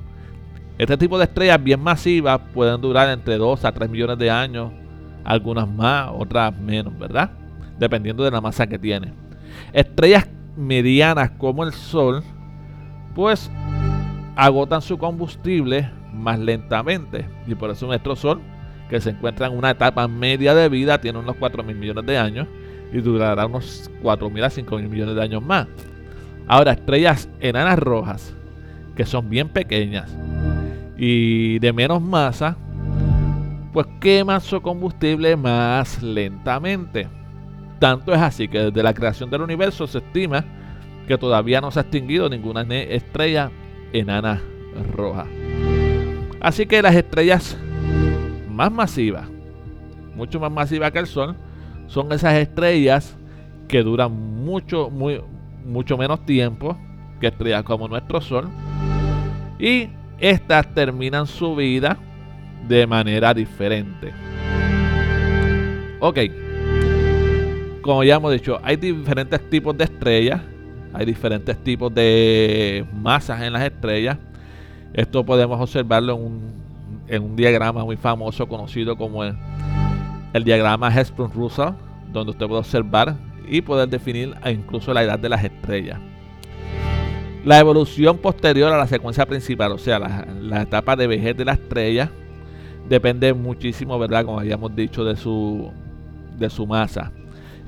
Este 0.76 0.96
tipo 0.96 1.18
de 1.18 1.24
estrellas 1.24 1.62
bien 1.62 1.80
masivas 1.80 2.40
pueden 2.52 2.80
durar 2.80 3.08
entre 3.08 3.36
2 3.36 3.64
a 3.64 3.72
3 3.72 3.90
millones 3.90 4.18
de 4.18 4.30
años, 4.30 4.70
algunas 5.24 5.68
más, 5.68 6.10
otras 6.12 6.56
menos, 6.56 6.96
¿verdad? 6.98 7.30
Dependiendo 7.78 8.22
de 8.22 8.30
la 8.30 8.40
masa 8.40 8.66
que 8.66 8.78
tiene. 8.78 9.12
Estrellas 9.72 10.28
medianas 10.56 11.30
como 11.30 11.64
el 11.64 11.72
Sol, 11.72 12.22
pues 13.14 13.50
agotan 14.36 14.82
su 14.82 14.98
combustible 14.98 15.90
más 16.12 16.38
lentamente. 16.38 17.28
Y 17.46 17.54
por 17.54 17.70
eso 17.70 17.86
nuestro 17.86 18.16
Sol, 18.16 18.40
que 18.88 19.00
se 19.00 19.10
encuentra 19.10 19.46
en 19.46 19.56
una 19.56 19.70
etapa 19.70 20.06
media 20.08 20.54
de 20.54 20.68
vida, 20.68 21.00
tiene 21.00 21.18
unos 21.18 21.36
4 21.36 21.62
mil 21.62 21.76
millones 21.76 22.06
de 22.06 22.18
años 22.18 22.48
y 22.92 22.98
durará 22.98 23.46
unos 23.46 23.90
4 24.02 24.30
mil 24.30 24.44
a 24.44 24.50
5 24.50 24.76
mil 24.76 24.88
millones 24.88 25.14
de 25.14 25.22
años 25.22 25.42
más. 25.42 25.66
Ahora, 26.46 26.72
estrellas 26.72 27.28
enanas 27.40 27.78
rojas, 27.78 28.34
que 28.96 29.04
son 29.04 29.28
bien 29.28 29.48
pequeñas, 29.48 30.16
y 30.96 31.58
de 31.58 31.72
menos 31.72 32.00
masa, 32.00 32.56
pues 33.72 33.86
queman 34.00 34.40
su 34.40 34.60
combustible 34.60 35.36
más 35.36 36.02
lentamente. 36.02 37.17
Tanto 37.78 38.12
es 38.12 38.20
así 38.20 38.48
que 38.48 38.58
desde 38.58 38.82
la 38.82 38.92
creación 38.92 39.30
del 39.30 39.42
universo 39.42 39.86
se 39.86 39.98
estima 39.98 40.44
que 41.06 41.16
todavía 41.16 41.60
no 41.60 41.70
se 41.70 41.78
ha 41.78 41.82
extinguido 41.82 42.28
ninguna 42.28 42.62
estrella 42.62 43.50
enana 43.92 44.42
roja. 44.92 45.26
Así 46.40 46.66
que 46.66 46.82
las 46.82 46.94
estrellas 46.94 47.56
más 48.48 48.70
masivas, 48.70 49.28
mucho 50.14 50.38
más 50.40 50.50
masivas 50.52 50.90
que 50.92 50.98
el 50.98 51.06
Sol, 51.06 51.36
son 51.86 52.12
esas 52.12 52.34
estrellas 52.34 53.16
que 53.68 53.82
duran 53.82 54.12
mucho, 54.12 54.90
mucho 55.64 55.96
menos 55.96 56.24
tiempo 56.26 56.76
que 57.20 57.28
estrellas 57.28 57.62
como 57.62 57.88
nuestro 57.88 58.20
Sol. 58.20 58.48
Y 59.58 59.88
estas 60.18 60.72
terminan 60.74 61.26
su 61.26 61.56
vida 61.56 61.96
de 62.68 62.86
manera 62.86 63.32
diferente. 63.32 64.12
Ok, 66.00 66.18
como 67.88 68.04
ya 68.04 68.16
hemos 68.16 68.30
dicho, 68.34 68.60
hay 68.62 68.76
diferentes 68.76 69.48
tipos 69.48 69.74
de 69.74 69.84
estrellas, 69.84 70.42
hay 70.92 71.06
diferentes 71.06 71.56
tipos 71.64 71.94
de 71.94 72.84
masas 72.92 73.40
en 73.40 73.54
las 73.54 73.62
estrellas. 73.62 74.18
Esto 74.92 75.24
podemos 75.24 75.58
observarlo 75.58 76.20
en 77.06 77.22
un, 77.22 77.34
diagrama 77.34 77.82
muy 77.86 77.96
famoso 77.96 78.46
conocido 78.46 78.94
como 78.94 79.24
el, 79.24 79.34
diagrama 80.44 80.90
Hesperus-Russell, 80.90 81.72
donde 82.12 82.32
usted 82.32 82.46
puede 82.46 82.60
observar 82.60 83.16
y 83.48 83.62
poder 83.62 83.88
definir 83.88 84.34
incluso 84.44 84.92
la 84.92 85.02
edad 85.02 85.18
de 85.18 85.30
las 85.30 85.42
estrellas. 85.42 85.98
La 87.42 87.58
evolución 87.58 88.18
posterior 88.18 88.70
a 88.70 88.76
la 88.76 88.86
secuencia 88.86 89.24
principal, 89.24 89.72
o 89.72 89.78
sea, 89.78 89.98
la, 89.98 90.60
etapa 90.60 90.94
de 90.94 91.06
vejez 91.06 91.34
de 91.34 91.46
la 91.46 91.52
estrella, 91.52 92.10
depende 92.86 93.32
muchísimo, 93.32 93.98
¿verdad? 93.98 94.26
Como 94.26 94.38
habíamos 94.40 94.76
dicho, 94.76 95.06
de 95.06 95.16
su, 95.16 95.72
de 96.36 96.50
su 96.50 96.66
masa. 96.66 97.12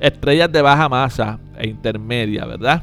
Estrellas 0.00 0.50
de 0.50 0.62
baja 0.62 0.88
masa 0.88 1.38
e 1.58 1.68
intermedia, 1.68 2.46
¿verdad? 2.46 2.82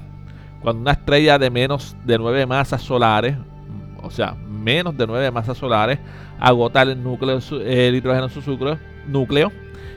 Cuando 0.61 0.81
una 0.81 0.91
estrella 0.91 1.37
de 1.39 1.49
menos 1.49 1.95
de 2.05 2.17
9 2.17 2.45
masas 2.45 2.81
solares, 2.81 3.35
o 4.01 4.11
sea, 4.11 4.35
menos 4.35 4.95
de 4.97 5.07
9 5.07 5.31
masas 5.31 5.57
solares, 5.57 5.99
agota 6.39 6.83
el 6.83 7.01
núcleo, 7.03 7.39
el 7.65 7.95
hidrógeno 7.95 8.25
en 8.25 8.29
su 8.29 8.77
núcleo, 9.07 9.51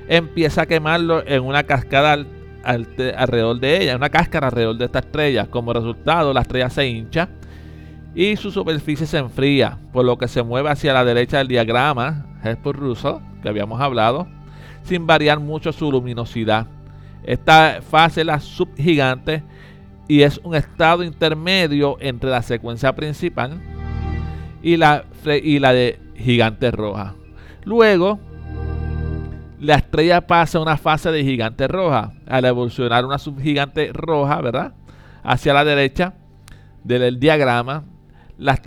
empieza 0.08 0.62
a 0.62 0.66
quemarlo 0.66 1.22
en 1.26 1.42
una 1.42 1.62
cascada 1.64 2.24
alrededor 2.64 3.60
de 3.60 3.82
ella, 3.82 3.96
una 3.96 4.10
cáscara 4.10 4.48
alrededor 4.48 4.76
de 4.78 4.86
esta 4.86 5.00
estrella. 5.00 5.46
Como 5.46 5.72
resultado, 5.72 6.32
la 6.32 6.40
estrella 6.40 6.70
se 6.70 6.88
hincha 6.88 7.28
y 8.14 8.36
su 8.36 8.50
superficie 8.50 9.06
se 9.06 9.18
enfría, 9.18 9.78
por 9.92 10.04
lo 10.04 10.18
que 10.18 10.28
se 10.28 10.42
mueve 10.42 10.70
hacia 10.70 10.92
la 10.92 11.04
derecha 11.04 11.38
del 11.38 11.48
diagrama 11.48 12.26
Hesper-Russell 12.42 13.20
que 13.42 13.48
habíamos 13.48 13.80
hablado, 13.80 14.26
sin 14.82 15.06
variar 15.06 15.38
mucho 15.38 15.72
su 15.72 15.92
luminosidad. 15.92 16.66
Esta 17.24 17.80
fase 17.82 18.20
es 18.20 18.26
la 18.26 18.40
subgigante 18.40 19.42
y 20.08 20.22
es 20.22 20.40
un 20.42 20.54
estado 20.54 21.04
intermedio 21.04 21.96
entre 22.00 22.30
la 22.30 22.42
secuencia 22.42 22.94
principal 22.94 23.60
y 24.62 24.76
la, 24.76 25.04
y 25.42 25.58
la 25.58 25.72
de 25.72 26.00
gigante 26.16 26.70
roja. 26.70 27.14
Luego, 27.64 28.18
la 29.60 29.76
estrella 29.76 30.26
pasa 30.26 30.58
a 30.58 30.62
una 30.62 30.76
fase 30.76 31.12
de 31.12 31.22
gigante 31.22 31.68
roja. 31.68 32.12
Al 32.26 32.44
evolucionar 32.44 33.04
una 33.04 33.18
subgigante 33.18 33.90
roja, 33.92 34.40
¿verdad? 34.40 34.74
Hacia 35.22 35.52
la 35.52 35.64
derecha 35.64 36.14
del 36.82 37.20
diagrama, 37.20 37.84
las 38.38 38.60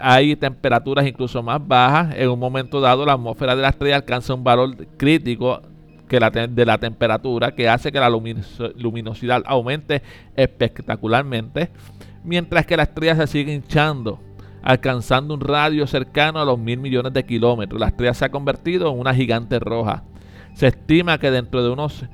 hay 0.00 0.36
temperaturas 0.36 1.06
incluso 1.06 1.42
más 1.42 1.66
bajas. 1.66 2.14
En 2.16 2.30
un 2.30 2.38
momento 2.38 2.80
dado, 2.80 3.04
la 3.04 3.14
atmósfera 3.14 3.54
de 3.54 3.62
la 3.62 3.68
estrella 3.68 3.96
alcanza 3.96 4.34
un 4.34 4.44
valor 4.44 4.74
crítico 4.96 5.60
que 6.10 6.18
la 6.18 6.30
de 6.30 6.66
la 6.66 6.76
temperatura 6.76 7.54
que 7.54 7.68
hace 7.68 7.92
que 7.92 8.00
la 8.00 8.10
luminosidad 8.10 9.44
aumente 9.46 10.02
espectacularmente, 10.34 11.70
mientras 12.24 12.66
que 12.66 12.76
la 12.76 12.82
estrella 12.82 13.14
se 13.14 13.28
sigue 13.28 13.54
hinchando, 13.54 14.18
alcanzando 14.60 15.34
un 15.34 15.40
radio 15.40 15.86
cercano 15.86 16.40
a 16.40 16.44
los 16.44 16.58
mil 16.58 16.80
millones 16.80 17.12
de 17.12 17.24
kilómetros. 17.24 17.80
La 17.80 17.86
estrella 17.86 18.12
se 18.12 18.24
ha 18.24 18.28
convertido 18.28 18.90
en 18.90 18.98
una 18.98 19.14
gigante 19.14 19.60
roja. 19.60 20.02
Se 20.52 20.66
estima 20.66 21.16
que 21.18 21.30
dentro 21.30 21.62
de 21.62 21.70
unos 21.70 22.04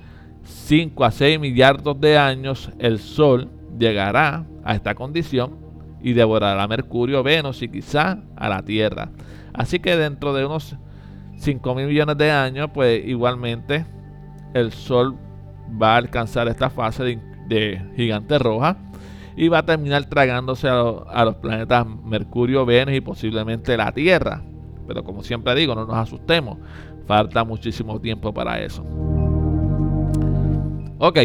5 0.45 1.03
a 1.03 1.11
6 1.11 1.41
millardos 1.41 1.99
de 1.99 2.19
años 2.19 2.71
el 2.79 2.99
Sol 2.99 3.49
llegará 3.79 4.45
a 4.63 4.75
esta 4.75 4.95
condición 4.95 5.57
y 6.03 6.13
devorará 6.13 6.69
Mercurio, 6.69 7.23
Venus 7.23 7.63
y 7.63 7.69
quizá 7.71 8.19
a 8.37 8.49
la 8.51 8.63
Tierra. 8.63 9.09
Así 9.55 9.79
que 9.79 9.97
dentro 9.97 10.35
de 10.35 10.45
unos 10.45 10.77
5 11.37 11.75
mil 11.75 11.87
millones 11.87 12.17
de 12.19 12.31
años, 12.31 12.71
pues 12.73 13.07
igualmente 13.07 13.85
el 14.55 14.73
Sol 14.73 15.17
va 15.81 15.95
a 15.95 15.97
alcanzar 15.99 16.49
esta 16.49 16.71
fase 16.71 17.19
de, 17.49 17.93
gigante 17.97 18.39
roja 18.39 18.77
y 19.37 19.49
va 19.49 19.59
a 19.59 19.67
terminar 19.67 20.05
tragándose 20.07 20.69
a, 20.69 20.81
a, 20.81 21.25
los 21.25 21.37
planetas 21.37 21.87
Mercurio, 21.87 22.65
Venus 22.65 22.95
y 22.95 23.01
posiblemente 23.01 23.77
la 23.77 23.93
Tierra. 23.93 24.43
Pero 24.87 25.05
como 25.05 25.23
siempre 25.23 25.55
digo, 25.55 25.75
no 25.75 25.85
nos 25.85 25.97
asustemos. 25.97 26.59
Falta 27.07 27.45
muchísimo 27.45 28.01
tiempo 28.01 28.33
para 28.33 28.61
eso. 28.61 28.85
Ok. 30.99 31.19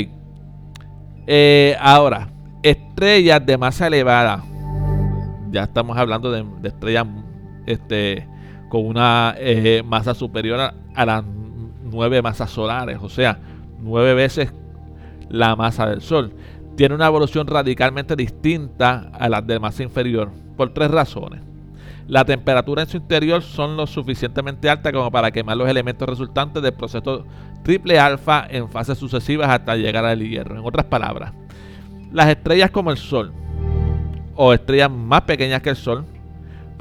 Eh, 1.27 1.75
ahora, 1.79 2.27
estrellas 2.61 3.45
de 3.45 3.57
masa 3.57 3.87
elevada. 3.87 4.43
Ya 5.49 5.63
estamos 5.63 5.97
hablando 5.97 6.31
de, 6.31 6.45
estrellas 6.63 7.07
este, 7.65 8.27
con 8.71 8.85
una 8.85 9.35
eh, 9.37 9.83
masa 9.85 10.13
superior 10.13 10.57
a, 10.95 11.05
las 11.05 11.25
nueve 11.83 12.21
masas 12.21 12.49
solares. 12.51 12.99
O 13.01 13.09
sea, 13.09 13.37
nueve 13.81 14.13
veces 14.13 14.53
la 15.27 15.57
masa 15.57 15.89
del 15.89 15.99
Sol. 15.99 16.31
tiene 16.77 16.95
una 16.95 17.07
evolución 17.07 17.47
radicalmente 17.47 18.15
distinta 18.15 19.11
a 19.11 19.27
las 19.27 19.45
de 19.45 19.59
masa 19.59 19.83
inferior 19.83 20.31
por 20.55 20.73
tres 20.73 20.89
razones. 20.89 21.41
La 22.07 22.23
temperatura 22.23 22.83
en 22.83 22.87
su 22.87 22.95
interior 22.95 23.41
son 23.41 23.75
lo 23.75 23.85
suficientemente 23.87 24.69
alta 24.69 24.93
como 24.93 25.11
para 25.11 25.31
quemar 25.31 25.57
los 25.57 25.67
elementos 25.67 26.07
resultantes 26.07 26.63
del 26.63 26.73
proceso 26.73 27.25
triple 27.63 27.99
alfa 27.99 28.47
en 28.49 28.69
fases 28.69 28.97
sucesivas 28.97 29.49
hasta 29.49 29.75
llegar 29.75 30.05
al 30.05 30.21
hierro. 30.21 30.57
En 30.57 30.65
otras 30.65 30.85
palabras, 30.85 31.33
las 32.13 32.29
estrellas 32.29 32.71
como 32.71 32.89
el 32.89 32.97
Sol 32.97 33.33
o 34.33 34.53
estrellas 34.53 34.89
más 34.89 35.23
pequeñas 35.23 35.61
que 35.61 35.71
el 35.71 35.75
Sol, 35.75 36.05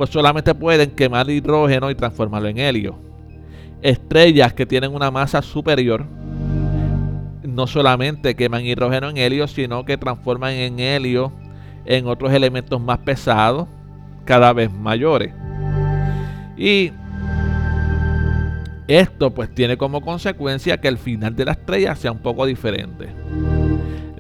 pues 0.01 0.09
solamente 0.09 0.55
pueden 0.55 0.93
quemar 0.93 1.29
hidrógeno 1.29 1.91
y 1.91 1.95
transformarlo 1.95 2.49
en 2.49 2.57
helio. 2.57 2.99
Estrellas 3.83 4.55
que 4.55 4.65
tienen 4.65 4.95
una 4.95 5.11
masa 5.11 5.43
superior 5.43 6.07
no 7.43 7.67
solamente 7.67 8.35
queman 8.35 8.65
hidrógeno 8.65 9.11
en 9.11 9.19
helio, 9.19 9.47
sino 9.47 9.85
que 9.85 9.99
transforman 9.99 10.55
en 10.55 10.81
helio 10.81 11.35
en 11.85 12.07
otros 12.07 12.33
elementos 12.33 12.81
más 12.81 12.97
pesados, 13.01 13.69
cada 14.25 14.55
vez 14.55 14.73
mayores. 14.73 15.35
Y 16.57 16.93
esto 18.89 19.35
pues 19.35 19.55
tiene 19.55 19.77
como 19.77 20.01
consecuencia 20.01 20.81
que 20.81 20.89
el 20.89 20.97
final 20.97 21.37
de 21.37 21.45
la 21.45 21.53
estrella 21.53 21.95
sea 21.95 22.13
un 22.13 22.21
poco 22.21 22.47
diferente. 22.47 23.11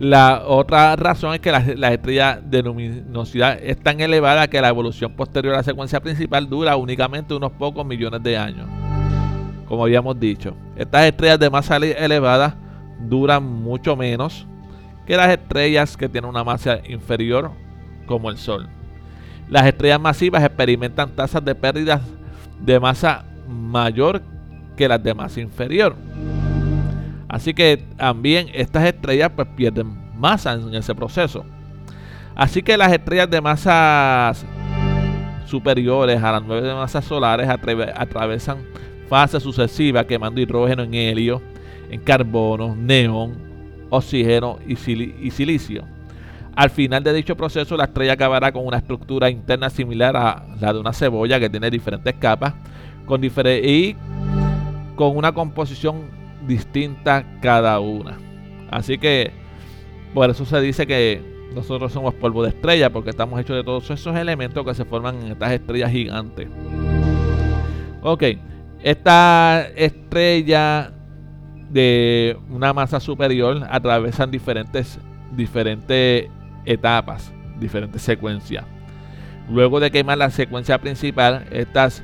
La 0.00 0.44
otra 0.46 0.96
razón 0.96 1.34
es 1.34 1.40
que 1.40 1.52
la, 1.52 1.92
estrella 1.92 2.40
de 2.42 2.62
luminosidad 2.62 3.58
es 3.62 3.78
tan 3.78 4.00
elevada 4.00 4.48
que 4.48 4.58
la 4.58 4.70
evolución 4.70 5.12
posterior 5.12 5.52
a 5.52 5.58
la 5.58 5.62
secuencia 5.62 6.00
principal 6.00 6.48
dura 6.48 6.74
únicamente 6.76 7.34
unos 7.34 7.52
pocos 7.52 7.84
millones 7.84 8.22
de 8.22 8.38
años. 8.38 8.66
Como 9.68 9.84
habíamos 9.84 10.18
dicho, 10.18 10.56
estas 10.74 11.04
estrellas 11.04 11.38
de 11.38 11.50
masa 11.50 11.76
elevada 11.76 12.56
duran 12.98 13.44
mucho 13.44 13.94
menos 13.94 14.46
que 15.06 15.18
las 15.18 15.28
estrellas 15.28 15.98
que 15.98 16.08
tienen 16.08 16.30
una 16.30 16.44
masa 16.44 16.80
inferior 16.88 17.50
como 18.06 18.30
el 18.30 18.38
Sol. 18.38 18.70
Las 19.50 19.66
estrellas 19.66 20.00
masivas 20.00 20.42
experimentan 20.42 21.14
tasas 21.14 21.44
de 21.44 21.54
pérdidas 21.54 22.00
de 22.58 22.80
masa 22.80 23.26
mayor 23.46 24.22
que 24.78 24.88
las 24.88 25.02
de 25.02 25.12
masa 25.12 25.42
inferior. 25.42 25.94
Así 27.30 27.54
que 27.54 27.76
también 27.96 28.48
estas 28.52 28.84
estrellas 28.84 29.30
pues 29.36 29.46
pierden 29.54 29.86
masa 30.18 30.54
en 30.54 30.74
ese 30.74 30.96
proceso. 30.96 31.44
Así 32.34 32.60
que 32.60 32.76
las 32.76 32.90
estrellas 32.92 33.30
de 33.30 33.40
masas 33.40 34.44
superiores 35.46 36.20
a 36.20 36.32
las 36.32 36.42
nueve 36.42 36.74
masas 36.74 37.04
solares 37.04 37.48
atravesan 37.48 38.58
fases 39.08 39.44
sucesivas 39.44 40.06
quemando 40.06 40.40
hidrógeno 40.40 40.82
en 40.82 40.92
helio, 40.94 41.40
en 41.88 42.00
carbono, 42.00 42.74
neón, 42.74 43.38
oxígeno 43.90 44.58
y, 44.66 44.74
silicio. 44.74 45.84
Al 46.56 46.70
final 46.70 47.04
de 47.04 47.12
dicho 47.12 47.36
proceso, 47.36 47.76
la 47.76 47.84
estrella 47.84 48.14
acabará 48.14 48.50
con 48.50 48.66
una 48.66 48.78
estructura 48.78 49.30
interna 49.30 49.70
similar 49.70 50.16
a 50.16 50.46
la 50.60 50.72
de 50.72 50.80
una 50.80 50.92
cebolla 50.92 51.38
que 51.38 51.48
tiene 51.48 51.70
diferentes 51.70 52.12
capas 52.14 52.54
con 53.06 53.22
y 53.24 53.96
con 54.96 55.16
una 55.16 55.30
composición 55.30 56.19
distinta 56.46 57.24
cada 57.40 57.80
una. 57.80 58.18
Así 58.70 58.98
que 58.98 59.32
por 60.14 60.30
eso 60.30 60.44
se 60.44 60.60
dice 60.60 60.86
que 60.86 61.22
nosotros 61.54 61.92
somos 61.92 62.14
polvo 62.14 62.42
de 62.42 62.50
estrella, 62.50 62.90
porque 62.90 63.10
estamos 63.10 63.40
hechos 63.40 63.56
de 63.56 63.64
todos 63.64 63.90
esos 63.90 64.16
elementos 64.16 64.64
que 64.64 64.74
se 64.74 64.84
forman 64.84 65.20
en 65.20 65.32
estas 65.32 65.52
estrellas 65.52 65.90
gigantes. 65.90 66.48
Ok, 68.02 68.24
esta 68.82 69.66
estrella 69.76 70.92
de 71.68 72.36
una 72.48 72.72
masa 72.72 72.98
superior 73.00 73.66
atravesan 73.70 74.30
diferentes, 74.30 74.98
diferentes 75.32 76.28
etapas, 76.64 77.32
diferentes 77.58 78.02
secuencias. 78.02 78.64
Luego 79.48 79.80
de 79.80 79.90
quemar 79.90 80.18
la 80.18 80.30
secuencia 80.30 80.78
principal, 80.78 81.46
estas 81.50 82.02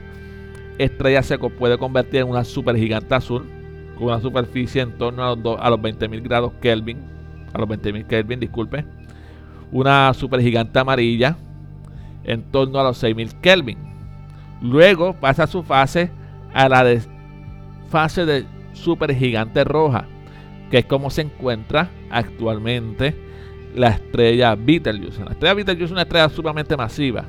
estrellas 0.79 1.27
se 1.27 1.38
puede 1.38 1.79
convertir 1.79 2.20
en 2.20 2.29
una 2.29 2.44
supergigante 2.44 3.14
azul 3.14 3.46
con 3.97 4.09
una 4.09 4.21
superficie 4.21 4.83
en 4.83 4.97
torno 4.99 5.25
a 5.25 5.35
los, 5.35 5.39
los 5.45 5.81
20.000 5.81 6.23
grados 6.23 6.53
Kelvin, 6.61 6.99
a 7.53 7.59
los 7.59 7.69
20.000 7.69 8.07
Kelvin, 8.07 8.41
disculpe. 8.41 8.85
Una 9.73 10.15
supergigante 10.15 10.79
amarilla 10.79 11.37
en 12.25 12.43
torno 12.51 12.79
a 12.79 12.85
los 12.85 13.03
6.000 13.03 13.41
Kelvin. 13.41 13.79
Luego 14.63 15.15
pasa 15.15 15.47
su 15.47 15.63
fase 15.63 16.11
a 16.55 16.69
la 16.69 16.85
fase 17.89 18.25
de 18.25 18.45
supergigante 18.73 19.65
roja, 19.65 20.07
que 20.71 20.79
es 20.79 20.85
como 20.87 21.11
se 21.11 21.23
encuentra 21.23 21.91
actualmente 22.11 23.15
la 23.75 23.89
estrella 23.89 24.55
Betelgeuse. 24.55 25.25
La 25.25 25.33
estrella 25.33 25.55
Betelgeuse 25.55 25.87
es 25.87 25.93
una 25.93 26.03
estrella 26.03 26.29
sumamente 26.29 26.77
masiva 26.77 27.25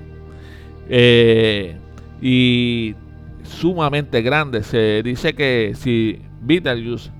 eh, 0.89 1.75
y 2.21 2.95
sumamente 3.43 4.21
grande. 4.21 4.63
Se 4.63 5.01
dice 5.03 5.33
que 5.33 5.73
si 5.75 6.21
Betelgeuse 6.47 7.11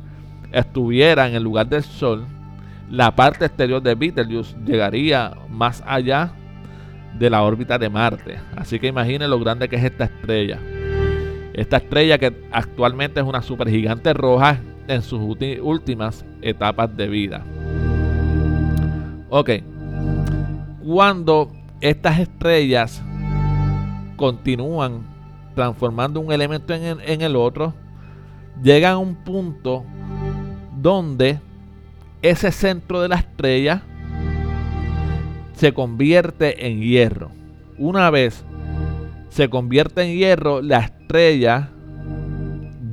estuviera 0.52 1.28
en 1.28 1.36
el 1.36 1.44
lugar 1.44 1.68
del 1.68 1.84
Sol, 1.84 2.26
la 2.90 3.14
parte 3.16 3.46
exterior 3.46 3.82
de 3.82 3.96
Betelgeuse 3.96 4.56
llegaría 4.66 5.36
más 5.50 5.84
allá 5.86 6.32
de 7.20 7.30
la 7.30 7.44
órbita 7.44 7.78
de 7.78 7.90
Marte. 7.90 8.40
Así 8.56 8.80
que 8.80 8.88
imaginen 8.88 9.30
lo 9.30 9.40
grande 9.40 9.68
que 9.68 9.76
es 9.76 9.84
esta 9.84 10.06
estrella. 10.06 10.60
Esta 11.54 11.78
estrella 11.78 12.18
que 12.18 12.48
actualmente 12.52 13.20
es 13.20 13.26
una 13.26 13.42
supergigante 13.42 14.14
roja 14.14 14.60
en 14.88 15.02
sus 15.02 15.20
últimas 15.62 16.26
etapas 16.42 16.96
de 16.96 17.08
vida. 17.08 17.44
Ok. 19.30 19.50
Cuando 20.86 21.52
estas 21.82 22.20
estrellas 22.20 23.04
continúan 24.16 25.02
transformando 25.56 26.22
un 26.22 26.32
elemento 26.32 26.74
en 26.74 27.00
en 27.02 27.22
el 27.22 27.36
otro, 27.36 27.74
llegan 28.64 28.94
a 28.94 28.98
un 28.98 29.16
punto 29.16 29.84
donde 30.80 31.40
ese 32.22 32.52
centro 32.52 33.02
de 33.02 33.10
la 33.10 33.18
estrella 33.18 33.84
se 35.54 35.74
convierte 35.74 36.68
en 36.68 36.82
hierro. 36.82 37.32
Una 37.78 38.10
vez 38.10 38.44
se 39.30 39.50
convierte 39.50 40.04
en 40.04 40.18
hierro, 40.18 40.62
la 40.62 40.80
estrella 40.80 41.70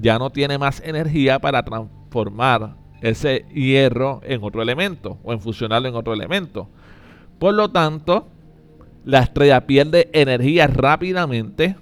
ya 0.00 0.18
no 0.18 0.30
tiene 0.30 0.58
más 0.58 0.82
energía 0.84 1.38
para 1.38 1.62
transformar 1.62 2.76
ese 3.00 3.46
hierro 3.54 4.20
en 4.24 4.42
otro 4.42 4.62
elemento 4.62 5.18
o 5.22 5.32
en 5.32 5.40
fusionarlo 5.40 5.88
en 5.88 5.94
otro 5.94 6.12
elemento. 6.12 6.68
Por 7.38 7.54
lo 7.54 7.70
tanto, 7.70 8.28
la 9.04 9.20
estrella 9.20 9.66
pierde 9.66 10.08
energía 10.12 10.66
rápidamente 10.66 11.76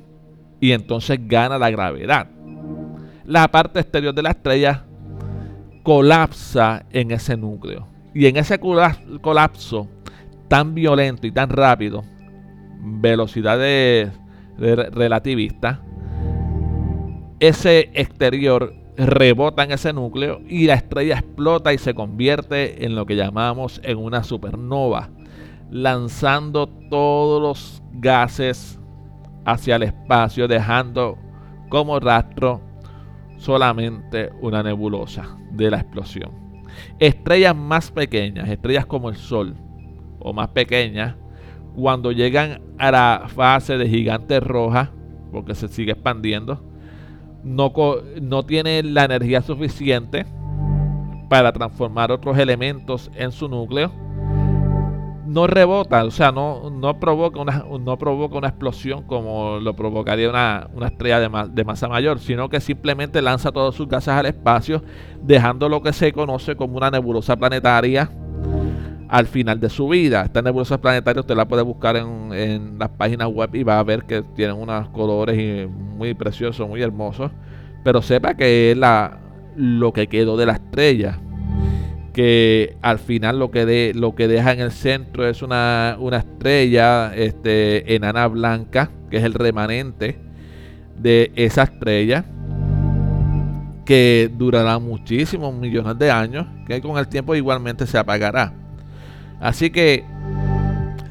y 0.60 0.72
entonces 0.72 1.18
gana 1.28 1.58
la 1.58 1.70
gravedad. 1.70 2.31
La 3.24 3.48
parte 3.48 3.80
exterior 3.80 4.14
de 4.14 4.22
la 4.22 4.30
estrella 4.30 4.84
colapsa 5.82 6.84
en 6.90 7.10
ese 7.10 7.36
núcleo. 7.36 7.86
Y 8.14 8.26
en 8.26 8.36
ese 8.36 8.58
colapso 8.58 9.88
tan 10.48 10.74
violento 10.74 11.26
y 11.26 11.32
tan 11.32 11.48
rápido, 11.48 12.02
velocidades 12.80 14.12
relativistas, 14.58 15.78
ese 17.40 17.90
exterior 17.94 18.74
rebota 18.96 19.64
en 19.64 19.72
ese 19.72 19.92
núcleo 19.92 20.40
y 20.46 20.66
la 20.66 20.74
estrella 20.74 21.18
explota 21.18 21.72
y 21.72 21.78
se 21.78 21.94
convierte 21.94 22.84
en 22.84 22.94
lo 22.94 23.06
que 23.06 23.16
llamamos 23.16 23.80
en 23.82 23.98
una 23.98 24.22
supernova, 24.22 25.08
lanzando 25.70 26.66
todos 26.66 27.40
los 27.40 27.82
gases 27.94 28.78
hacia 29.44 29.76
el 29.76 29.84
espacio, 29.84 30.46
dejando 30.46 31.16
como 31.68 31.98
rastro 31.98 32.60
solamente 33.42 34.30
una 34.40 34.62
nebulosa 34.62 35.36
de 35.50 35.70
la 35.70 35.78
explosión. 35.78 36.30
Estrellas 36.98 37.56
más 37.56 37.90
pequeñas, 37.90 38.48
estrellas 38.48 38.86
como 38.86 39.08
el 39.08 39.16
Sol 39.16 39.56
o 40.20 40.32
más 40.32 40.48
pequeñas, 40.48 41.16
cuando 41.74 42.12
llegan 42.12 42.62
a 42.78 42.90
la 42.92 43.24
fase 43.28 43.76
de 43.76 43.88
gigante 43.88 44.38
roja, 44.38 44.92
porque 45.32 45.54
se 45.54 45.68
sigue 45.68 45.92
expandiendo, 45.92 46.62
no, 47.42 47.72
no 48.20 48.46
la 48.48 49.04
energía 49.04 49.42
suficiente 49.42 50.24
para 51.28 51.52
transformar 51.52 52.12
otros 52.12 52.38
elementos 52.38 53.10
en 53.16 53.32
su 53.32 53.48
núcleo 53.48 53.90
no 55.26 55.46
rebota, 55.46 56.04
o 56.04 56.10
sea, 56.10 56.32
no, 56.32 56.70
no, 56.70 56.98
provoca, 56.98 57.40
una, 57.40 57.64
no 57.80 57.98
provoca 57.98 58.38
una 58.38 58.48
explosión 58.48 59.04
como 59.04 59.58
lo 59.60 59.74
provocaría 59.74 60.28
una, 60.28 60.68
estrella 60.86 61.20
de, 61.20 61.50
de, 61.52 61.64
masa 61.64 61.88
mayor, 61.88 62.18
sino 62.18 62.48
que 62.48 62.60
simplemente 62.60 63.22
lanza 63.22 63.52
todos 63.52 63.74
sus 63.74 63.88
gases 63.88 64.08
al 64.08 64.26
espacio, 64.26 64.82
dejando 65.22 65.68
lo 65.68 65.82
que 65.82 65.92
se 65.92 66.12
conoce 66.12 66.56
como 66.56 66.76
una 66.76 66.90
nebulosa 66.90 67.36
planetaria 67.36 68.10
al 69.08 69.26
final 69.26 69.60
de 69.60 69.68
su 69.68 69.88
vida. 69.88 70.22
Esta 70.22 70.42
nebulosa 70.42 70.80
planetaria 70.80 71.20
usted 71.20 71.36
la 71.36 71.46
puede 71.46 71.62
buscar 71.62 71.96
en, 71.96 72.32
en 72.32 72.78
las 72.78 72.88
páginas 72.88 73.28
web 73.28 73.54
y 73.54 73.62
va 73.62 73.78
a 73.78 73.82
ver 73.82 74.04
que 74.04 74.22
tienen 74.22 74.56
unos 74.56 74.88
colores 74.88 75.68
muy 75.68 76.14
preciosos, 76.14 76.66
muy 76.68 76.82
hermosos, 76.82 77.30
pero 77.84 78.00
sepa 78.02 78.34
que 78.34 78.72
es 78.72 78.76
la, 78.76 79.18
lo 79.54 79.92
que 79.92 80.08
quedó 80.08 80.36
de 80.36 80.46
la 80.46 80.54
estrella. 80.54 81.18
Que 82.12 82.76
al 82.82 82.98
final 82.98 83.38
lo 83.38 83.50
que, 83.50 83.64
de, 83.64 83.92
lo 83.94 84.14
que 84.14 84.28
deja 84.28 84.52
en 84.52 84.60
el 84.60 84.72
centro 84.72 85.26
es 85.26 85.42
una, 85.42 85.96
una 85.98 86.18
estrella 86.18 87.14
este, 87.14 87.94
enana 87.94 88.26
blanca, 88.26 88.90
que 89.10 89.16
es 89.16 89.24
el 89.24 89.34
remanente 89.34 90.18
de 90.98 91.32
esa 91.34 91.62
estrella, 91.64 92.24
que 93.84 94.30
durará 94.36 94.78
muchísimos 94.78 95.54
millones 95.54 95.98
de 95.98 96.10
años, 96.10 96.46
que 96.66 96.80
con 96.80 96.98
el 96.98 97.08
tiempo 97.08 97.34
igualmente 97.34 97.86
se 97.86 97.98
apagará. 97.98 98.52
Así 99.40 99.70
que 99.70 100.04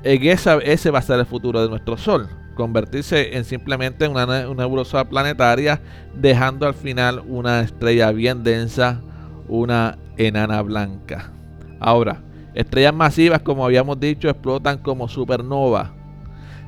en 0.04 0.24
esa, 0.28 0.58
ese 0.60 0.92
va 0.92 1.00
a 1.00 1.04
ser 1.04 1.20
el 1.20 1.26
futuro 1.26 1.62
de 1.62 1.70
nuestro 1.70 1.98
Sol, 1.98 2.30
convertirse 2.56 3.36
en 3.36 3.44
simplemente 3.44 4.08
una, 4.08 4.26
una 4.48 4.64
nebulosa 4.64 5.04
planetaria, 5.10 5.82
dejando 6.14 6.68
al 6.68 6.74
final 6.76 7.24
una 7.28 7.62
estrella 7.62 8.12
bien 8.12 8.44
densa, 8.44 9.02
una 9.48 9.98
enana 10.18 10.62
blanca. 10.62 11.32
Ahora, 11.80 12.22
estrellas 12.54 12.94
masivas, 12.94 13.42
como 13.42 13.66
habíamos 13.66 14.00
dicho, 14.00 14.30
explotan 14.30 14.78
como 14.78 15.08
supernova, 15.08 15.92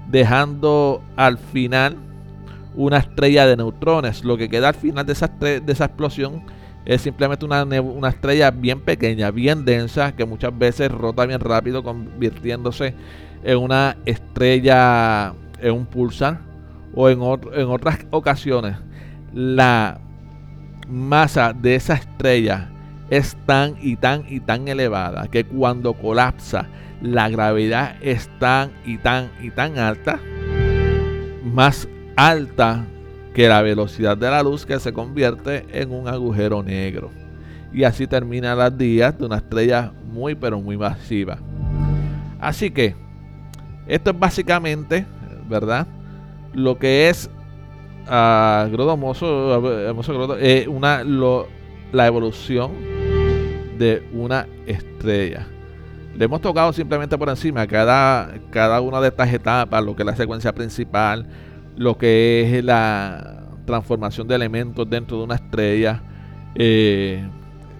dejando 0.09 1.01
al 1.15 1.37
final 1.37 1.97
una 2.75 2.97
estrella 2.97 3.45
de 3.45 3.57
neutrones. 3.57 4.23
Lo 4.23 4.37
que 4.37 4.49
queda 4.49 4.69
al 4.69 4.75
final 4.75 5.05
de 5.05 5.13
esa, 5.13 5.27
de 5.27 5.63
esa 5.67 5.85
explosión 5.85 6.43
es 6.85 7.01
simplemente 7.01 7.45
una, 7.45 7.63
una, 7.63 8.09
estrella 8.09 8.51
bien 8.51 8.81
pequeña, 8.81 9.31
bien 9.31 9.63
densa, 9.63 10.13
que 10.15 10.25
muchas 10.25 10.57
veces 10.57 10.91
rota 10.91 11.25
bien 11.25 11.39
rápido, 11.39 11.83
convirtiéndose 11.83 12.93
en 13.43 13.57
una 13.57 13.97
estrella, 14.05 15.33
en 15.59 15.71
un 15.71 15.85
pulsar, 15.85 16.39
o 16.95 17.09
en, 17.09 17.19
en 17.21 17.67
otras 17.69 17.99
ocasiones 18.11 18.77
la 19.33 19.99
masa 20.87 21.53
de 21.53 21.75
esa 21.75 21.95
estrella 21.95 22.69
es 23.09 23.35
tan 23.45 23.75
y 23.81 23.95
tan 23.95 24.25
y 24.27 24.39
tan 24.39 24.67
elevada 24.67 25.27
que 25.27 25.43
cuando 25.43 25.93
colapsa 25.93 26.67
la 27.01 27.29
gravedad 27.29 27.95
es 28.01 28.29
tan 28.39 28.71
y 28.85 28.97
tan 28.97 29.29
y 29.41 29.51
tan 29.51 29.77
alta, 29.77 30.19
más 31.43 31.87
alta 32.15 32.85
que 33.33 33.47
la 33.47 33.61
velocidad 33.61 34.15
de 34.15 34.29
la 34.29 34.41
luz 34.41 34.65
que 34.65 34.79
se 34.79 34.93
convierte 34.93 35.65
en 35.71 35.91
un 35.91 36.07
agujero 36.07 36.63
negro. 36.63 37.11
Y 37.73 37.83
así 37.83 38.07
termina 38.07 38.55
las 38.55 38.77
días 38.77 39.17
de 39.17 39.25
una 39.25 39.37
estrella 39.37 39.91
muy 40.11 40.35
pero 40.35 40.61
muy 40.61 40.77
masiva. 40.77 41.39
Así 42.39 42.71
que 42.71 42.95
esto 43.87 44.11
es 44.11 44.19
básicamente, 44.19 45.05
¿verdad? 45.49 45.87
Lo 46.53 46.77
que 46.77 47.09
es 47.09 47.29
uh, 48.07 48.69
una, 50.67 51.03
la 51.91 52.07
evolución 52.07 52.92
de 53.77 54.07
una 54.13 54.47
estrella. 54.65 55.47
Le 56.15 56.25
hemos 56.25 56.41
tocado 56.41 56.71
simplemente 56.73 57.17
por 57.17 57.29
encima 57.29 57.65
cada, 57.65 58.35
cada 58.51 58.81
una 58.81 59.01
de 59.01 59.07
estas 59.07 59.33
etapas, 59.33 59.83
lo 59.83 59.95
que 59.95 60.03
es 60.03 60.05
la 60.05 60.15
secuencia 60.15 60.53
principal, 60.53 61.25
lo 61.75 61.97
que 61.97 62.57
es 62.57 62.63
la 62.63 63.43
transformación 63.65 64.27
de 64.27 64.35
elementos 64.35 64.87
dentro 64.89 65.17
de 65.17 65.23
una 65.23 65.35
estrella, 65.35 66.01
eh, 66.55 67.27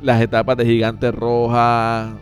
las 0.02 0.22
etapas 0.22 0.58
de 0.58 0.66
gigante 0.66 1.12
roja, 1.12 2.14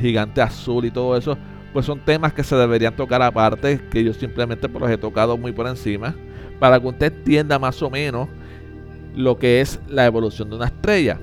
gigante 0.00 0.42
azul 0.42 0.84
y 0.84 0.90
todo 0.90 1.16
eso, 1.16 1.38
pues 1.72 1.86
son 1.86 2.00
temas 2.00 2.32
que 2.32 2.42
se 2.42 2.56
deberían 2.56 2.96
tocar 2.96 3.22
aparte, 3.22 3.80
que 3.90 4.02
yo 4.02 4.12
simplemente 4.12 4.68
pues 4.68 4.82
los 4.82 4.90
he 4.90 4.98
tocado 4.98 5.36
muy 5.36 5.52
por 5.52 5.66
encima, 5.66 6.14
para 6.58 6.80
que 6.80 6.86
usted 6.86 7.12
entienda 7.12 7.58
más 7.58 7.80
o 7.82 7.90
menos 7.90 8.28
lo 9.14 9.38
que 9.38 9.60
es 9.60 9.80
la 9.88 10.04
evolución 10.06 10.50
de 10.50 10.56
una 10.56 10.66
estrella. 10.66 11.18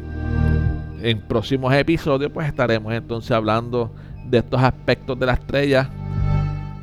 En 1.02 1.22
próximos 1.22 1.74
episodios 1.74 2.32
pues 2.32 2.48
estaremos 2.48 2.94
entonces 2.94 3.32
hablando 3.32 3.94
de 4.26 4.40
estos 4.40 4.62
aspectos 4.62 5.18
de 5.20 5.26
la 5.26 5.34
estrella, 5.34 5.90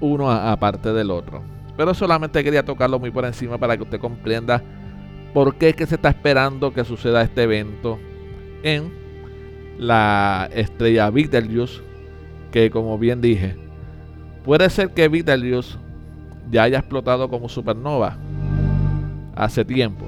uno 0.01 0.31
aparte 0.31 0.93
del 0.93 1.11
otro. 1.11 1.43
Pero 1.77 1.93
solamente 1.95 2.45
quería 2.45 2.65
tocarlo 2.65 2.99
muy 2.99 3.11
por 3.11 3.25
encima 3.25 3.59
para 3.59 3.77
que 3.77 3.83
usted 3.83 4.01
comprenda 4.01 4.63
por 5.33 5.57
qué 5.57 5.71
es 5.71 5.77
que 5.77 5.87
se 5.87 5.97
está 5.97 6.11
esperando 6.11 6.73
que 6.73 6.85
suceda 6.85 7.23
este 7.23 7.43
evento 7.43 7.99
en 8.63 8.93
la 9.79 10.49
estrella 10.55 11.11
Betelgeuse, 11.11 11.83
que 12.53 12.71
como 12.71 12.97
bien 12.99 13.21
dije, 13.21 13.57
puede 14.45 14.71
ser 14.71 14.91
que 14.91 15.09
Betelgeuse 15.09 15.77
ya 16.51 16.63
haya 16.63 16.79
explotado 16.79 17.29
como 17.29 17.49
supernova 17.49 18.17
hace 19.35 19.65
tiempo. 19.65 20.04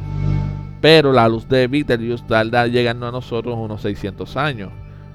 Pero 0.86 1.12
la 1.12 1.28
luz 1.28 1.48
de 1.48 1.66
Betelgeuse 1.66 2.22
tarda 2.28 2.68
llegando 2.68 3.08
a 3.08 3.10
nosotros 3.10 3.56
unos 3.58 3.82
600 3.82 4.36
años. 4.36 4.70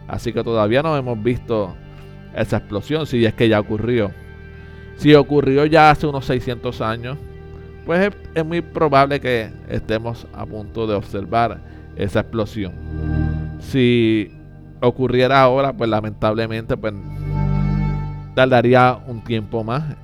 Así 0.06 0.34
que 0.34 0.44
todavía 0.44 0.84
no 0.84 0.98
hemos 0.98 1.24
visto 1.24 1.74
esa 2.36 2.58
explosión, 2.58 3.08
si 3.08 3.24
es 3.24 3.34
que 3.36 3.48
ya 3.48 3.62
ocurrió. 3.62 4.12
Si 4.98 5.16
ocurrió 5.16 5.66
ya 5.66 5.90
hace 5.90 6.08
unos 6.08 6.26
600 6.26 6.82
años, 6.82 7.18
pues 7.86 8.12
es, 8.36 8.44
muy 8.44 8.60
probable 8.60 9.22
que 9.22 9.50
estemos 9.70 10.28
a 10.34 10.46
punto 10.46 10.88
de 10.88 10.96
observar 10.96 11.62
esa 11.96 12.20
explosión. 12.20 12.74
Si 13.62 14.30
ocurriera 14.82 15.42
ahora, 15.42 15.72
pues 15.72 15.90
lamentablemente 15.90 16.76
pues 16.76 16.96
tardaría 18.36 19.00
un 19.08 19.24
tiempo 19.24 19.64
más, 19.64 19.96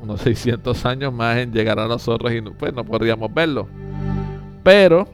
unos 0.00 0.22
600 0.22 0.86
años 0.86 1.12
más 1.12 1.36
en 1.36 1.52
llegar 1.52 1.78
a 1.78 1.86
nosotros 1.86 2.32
y 2.32 2.40
pues 2.40 2.72
no 2.72 2.86
podríamos 2.86 3.30
verlo. 3.34 3.68
Pero 4.62 5.08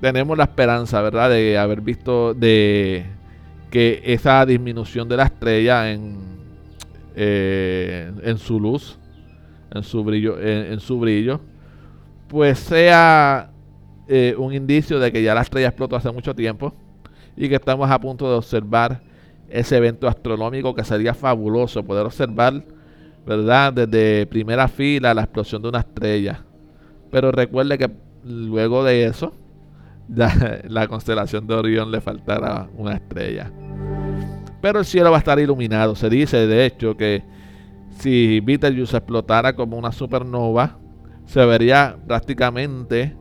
tenemos 0.00 0.36
la 0.36 0.44
esperanza, 0.44 1.00
¿verdad? 1.02 1.30
De 1.30 1.58
haber 1.58 1.80
visto 1.80 2.34
de 2.34 3.06
que 3.70 4.02
esa 4.04 4.44
disminución 4.46 5.08
de 5.08 5.16
la 5.16 5.24
estrella 5.24 5.90
en 5.90 6.32
eh, 7.14 8.10
en 8.22 8.38
su 8.38 8.58
luz, 8.58 8.98
en 9.70 9.82
su 9.82 10.02
brillo, 10.02 10.40
en, 10.40 10.80
su 10.80 10.98
brillo, 10.98 11.40
pues 12.28 12.58
sea 12.58 13.50
eh, 14.08 14.34
un 14.38 14.54
indicio 14.54 14.98
de 14.98 15.12
que 15.12 15.22
ya 15.22 15.34
la 15.34 15.42
estrella 15.42 15.68
explotó 15.68 15.96
hace 15.96 16.10
mucho 16.10 16.34
tiempo 16.34 16.74
y 17.36 17.50
que 17.50 17.56
estamos 17.56 17.90
a 17.90 18.00
punto 18.00 18.30
de 18.30 18.36
observar 18.36 19.02
ese 19.50 19.76
evento 19.76 20.08
astronómico 20.08 20.74
que 20.74 20.84
sería 20.84 21.12
fabuloso 21.12 21.82
poder 21.84 22.06
observar, 22.06 22.64
¿verdad? 23.26 23.74
Desde 23.74 24.24
primera 24.26 24.68
fila 24.68 25.12
la 25.12 25.22
explosión 25.22 25.60
de 25.60 25.68
una 25.68 25.80
estrella. 25.80 26.42
Pero 27.10 27.30
recuerde 27.30 27.76
que 27.76 27.90
luego 28.24 28.84
de 28.84 29.06
eso, 29.06 29.32
la 30.08 30.86
constelación 30.88 31.46
de 31.46 31.54
Orión 31.54 31.90
le 31.90 32.00
faltará 32.00 32.68
una 32.76 32.94
estrella 32.94 33.50
pero 34.62 34.78
el 34.78 34.86
cielo 34.86 35.10
va 35.10 35.16
a 35.16 35.18
estar 35.18 35.38
iluminado. 35.38 35.94
Se 35.94 36.08
dice, 36.08 36.46
de 36.46 36.64
hecho, 36.64 36.96
que 36.96 37.22
si 37.98 38.40
Betelgeuse 38.40 38.96
explotara 38.96 39.54
como 39.54 39.76
una 39.76 39.92
supernova, 39.92 40.78
se 41.26 41.44
vería 41.44 41.98
prácticamente 42.06 43.14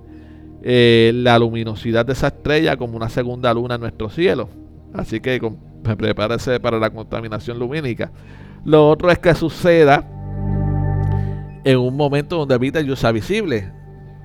eh, 0.61 1.11
la 1.15 1.37
luminosidad 1.39 2.05
de 2.05 2.13
esa 2.13 2.27
estrella 2.27 2.77
como 2.77 2.95
una 2.95 3.09
segunda 3.09 3.53
luna 3.53 3.75
en 3.75 3.81
nuestro 3.81 4.09
cielo. 4.09 4.49
Así 4.93 5.19
que 5.19 5.41
prepárese 5.97 6.59
para 6.59 6.77
la 6.77 6.91
contaminación 6.91 7.57
lumínica. 7.57 8.11
Lo 8.63 8.87
otro 8.87 9.09
es 9.09 9.17
que 9.17 9.33
suceda 9.33 10.07
en 11.63 11.77
un 11.79 11.97
momento 11.97 12.37
donde 12.37 12.57
Betelgeuse 12.59 13.01
sea 13.01 13.11
visible. 13.11 13.73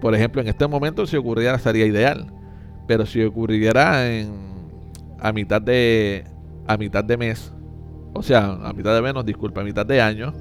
Por 0.06 0.14
ejemplo, 0.14 0.40
en 0.40 0.46
este 0.46 0.68
momento 0.68 1.04
si 1.04 1.16
ocurriera 1.16 1.58
sería 1.58 1.84
ideal. 1.84 2.32
Pero 2.86 3.06
si 3.06 3.24
ocurriera 3.24 4.08
en, 4.08 4.30
a 5.18 5.32
mitad 5.32 5.60
de 5.60 6.24
a 6.68 6.76
mitad 6.76 7.02
de 7.02 7.16
mes, 7.16 7.52
o 8.14 8.22
sea, 8.22 8.52
a 8.52 8.72
mitad 8.72 8.94
de 8.94 9.02
menos, 9.02 9.26
disculpa, 9.26 9.62
a 9.62 9.64
mitad 9.64 9.84
de 9.84 10.00
año, 10.00 10.32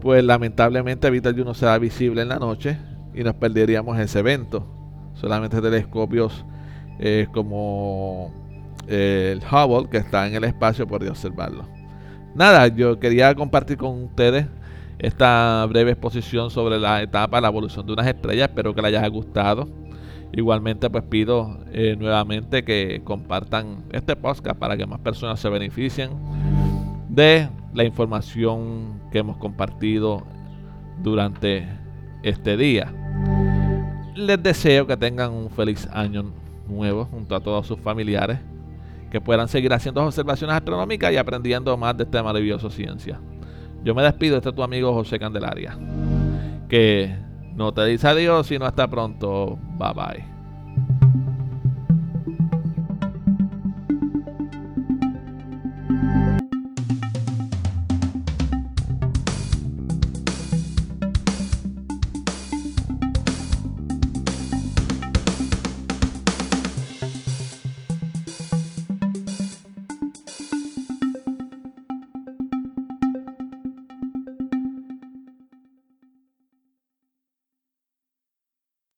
pues 0.00 0.22
lamentablemente 0.22 1.10
Betelgeuse 1.10 1.44
no 1.44 1.54
será 1.54 1.76
visible 1.78 2.22
en 2.22 2.28
la 2.28 2.38
noche 2.38 2.78
y 3.12 3.24
nos 3.24 3.34
perderíamos 3.34 3.98
ese 3.98 4.20
evento. 4.20 4.64
Solamente 5.14 5.60
telescopios 5.60 6.46
eh, 7.00 7.26
como 7.32 8.32
el 8.86 9.40
Hubble, 9.40 9.90
que 9.90 9.96
está 9.96 10.28
en 10.28 10.36
el 10.36 10.44
espacio, 10.44 10.86
podría 10.86 11.10
observarlo. 11.10 11.66
Nada, 12.36 12.68
yo 12.68 13.00
quería 13.00 13.34
compartir 13.34 13.76
con 13.76 14.04
ustedes 14.04 14.46
esta 15.02 15.66
breve 15.68 15.90
exposición 15.90 16.50
sobre 16.50 16.78
la 16.78 17.02
etapa, 17.02 17.40
la 17.40 17.48
evolución 17.48 17.84
de 17.84 17.92
unas 17.92 18.06
estrellas. 18.06 18.48
Espero 18.48 18.72
que 18.72 18.80
les 18.82 18.94
haya 18.94 19.06
gustado. 19.08 19.68
Igualmente 20.32 20.88
pues 20.88 21.02
pido 21.04 21.58
eh, 21.72 21.96
nuevamente 21.98 22.64
que 22.64 23.02
compartan 23.04 23.84
este 23.90 24.14
podcast 24.14 24.58
para 24.58 24.76
que 24.76 24.86
más 24.86 25.00
personas 25.00 25.40
se 25.40 25.48
beneficien 25.50 26.10
de 27.08 27.48
la 27.74 27.84
información 27.84 29.00
que 29.10 29.18
hemos 29.18 29.36
compartido 29.38 30.22
durante 31.02 31.66
este 32.22 32.56
día. 32.56 32.94
Les 34.14 34.40
deseo 34.40 34.86
que 34.86 34.96
tengan 34.96 35.32
un 35.32 35.50
feliz 35.50 35.88
año 35.92 36.32
nuevo 36.68 37.06
junto 37.06 37.34
a 37.34 37.40
todos 37.40 37.66
sus 37.66 37.78
familiares, 37.80 38.38
que 39.10 39.20
puedan 39.20 39.48
seguir 39.48 39.72
haciendo 39.72 40.04
observaciones 40.04 40.54
astronómicas 40.54 41.12
y 41.12 41.16
aprendiendo 41.16 41.76
más 41.76 41.96
de 41.96 42.04
esta 42.04 42.22
maravillosa 42.22 42.70
ciencia. 42.70 43.20
Yo 43.84 43.94
me 43.94 44.02
despido, 44.02 44.36
este 44.36 44.50
es 44.50 44.54
tu 44.54 44.62
amigo 44.62 44.92
José 44.92 45.18
Candelaria. 45.18 45.76
Que 46.68 47.16
no 47.54 47.72
te 47.72 47.84
dice 47.84 48.08
adiós, 48.08 48.46
sino 48.46 48.64
hasta 48.64 48.88
pronto. 48.88 49.58
Bye 49.78 49.92
bye. 49.94 50.31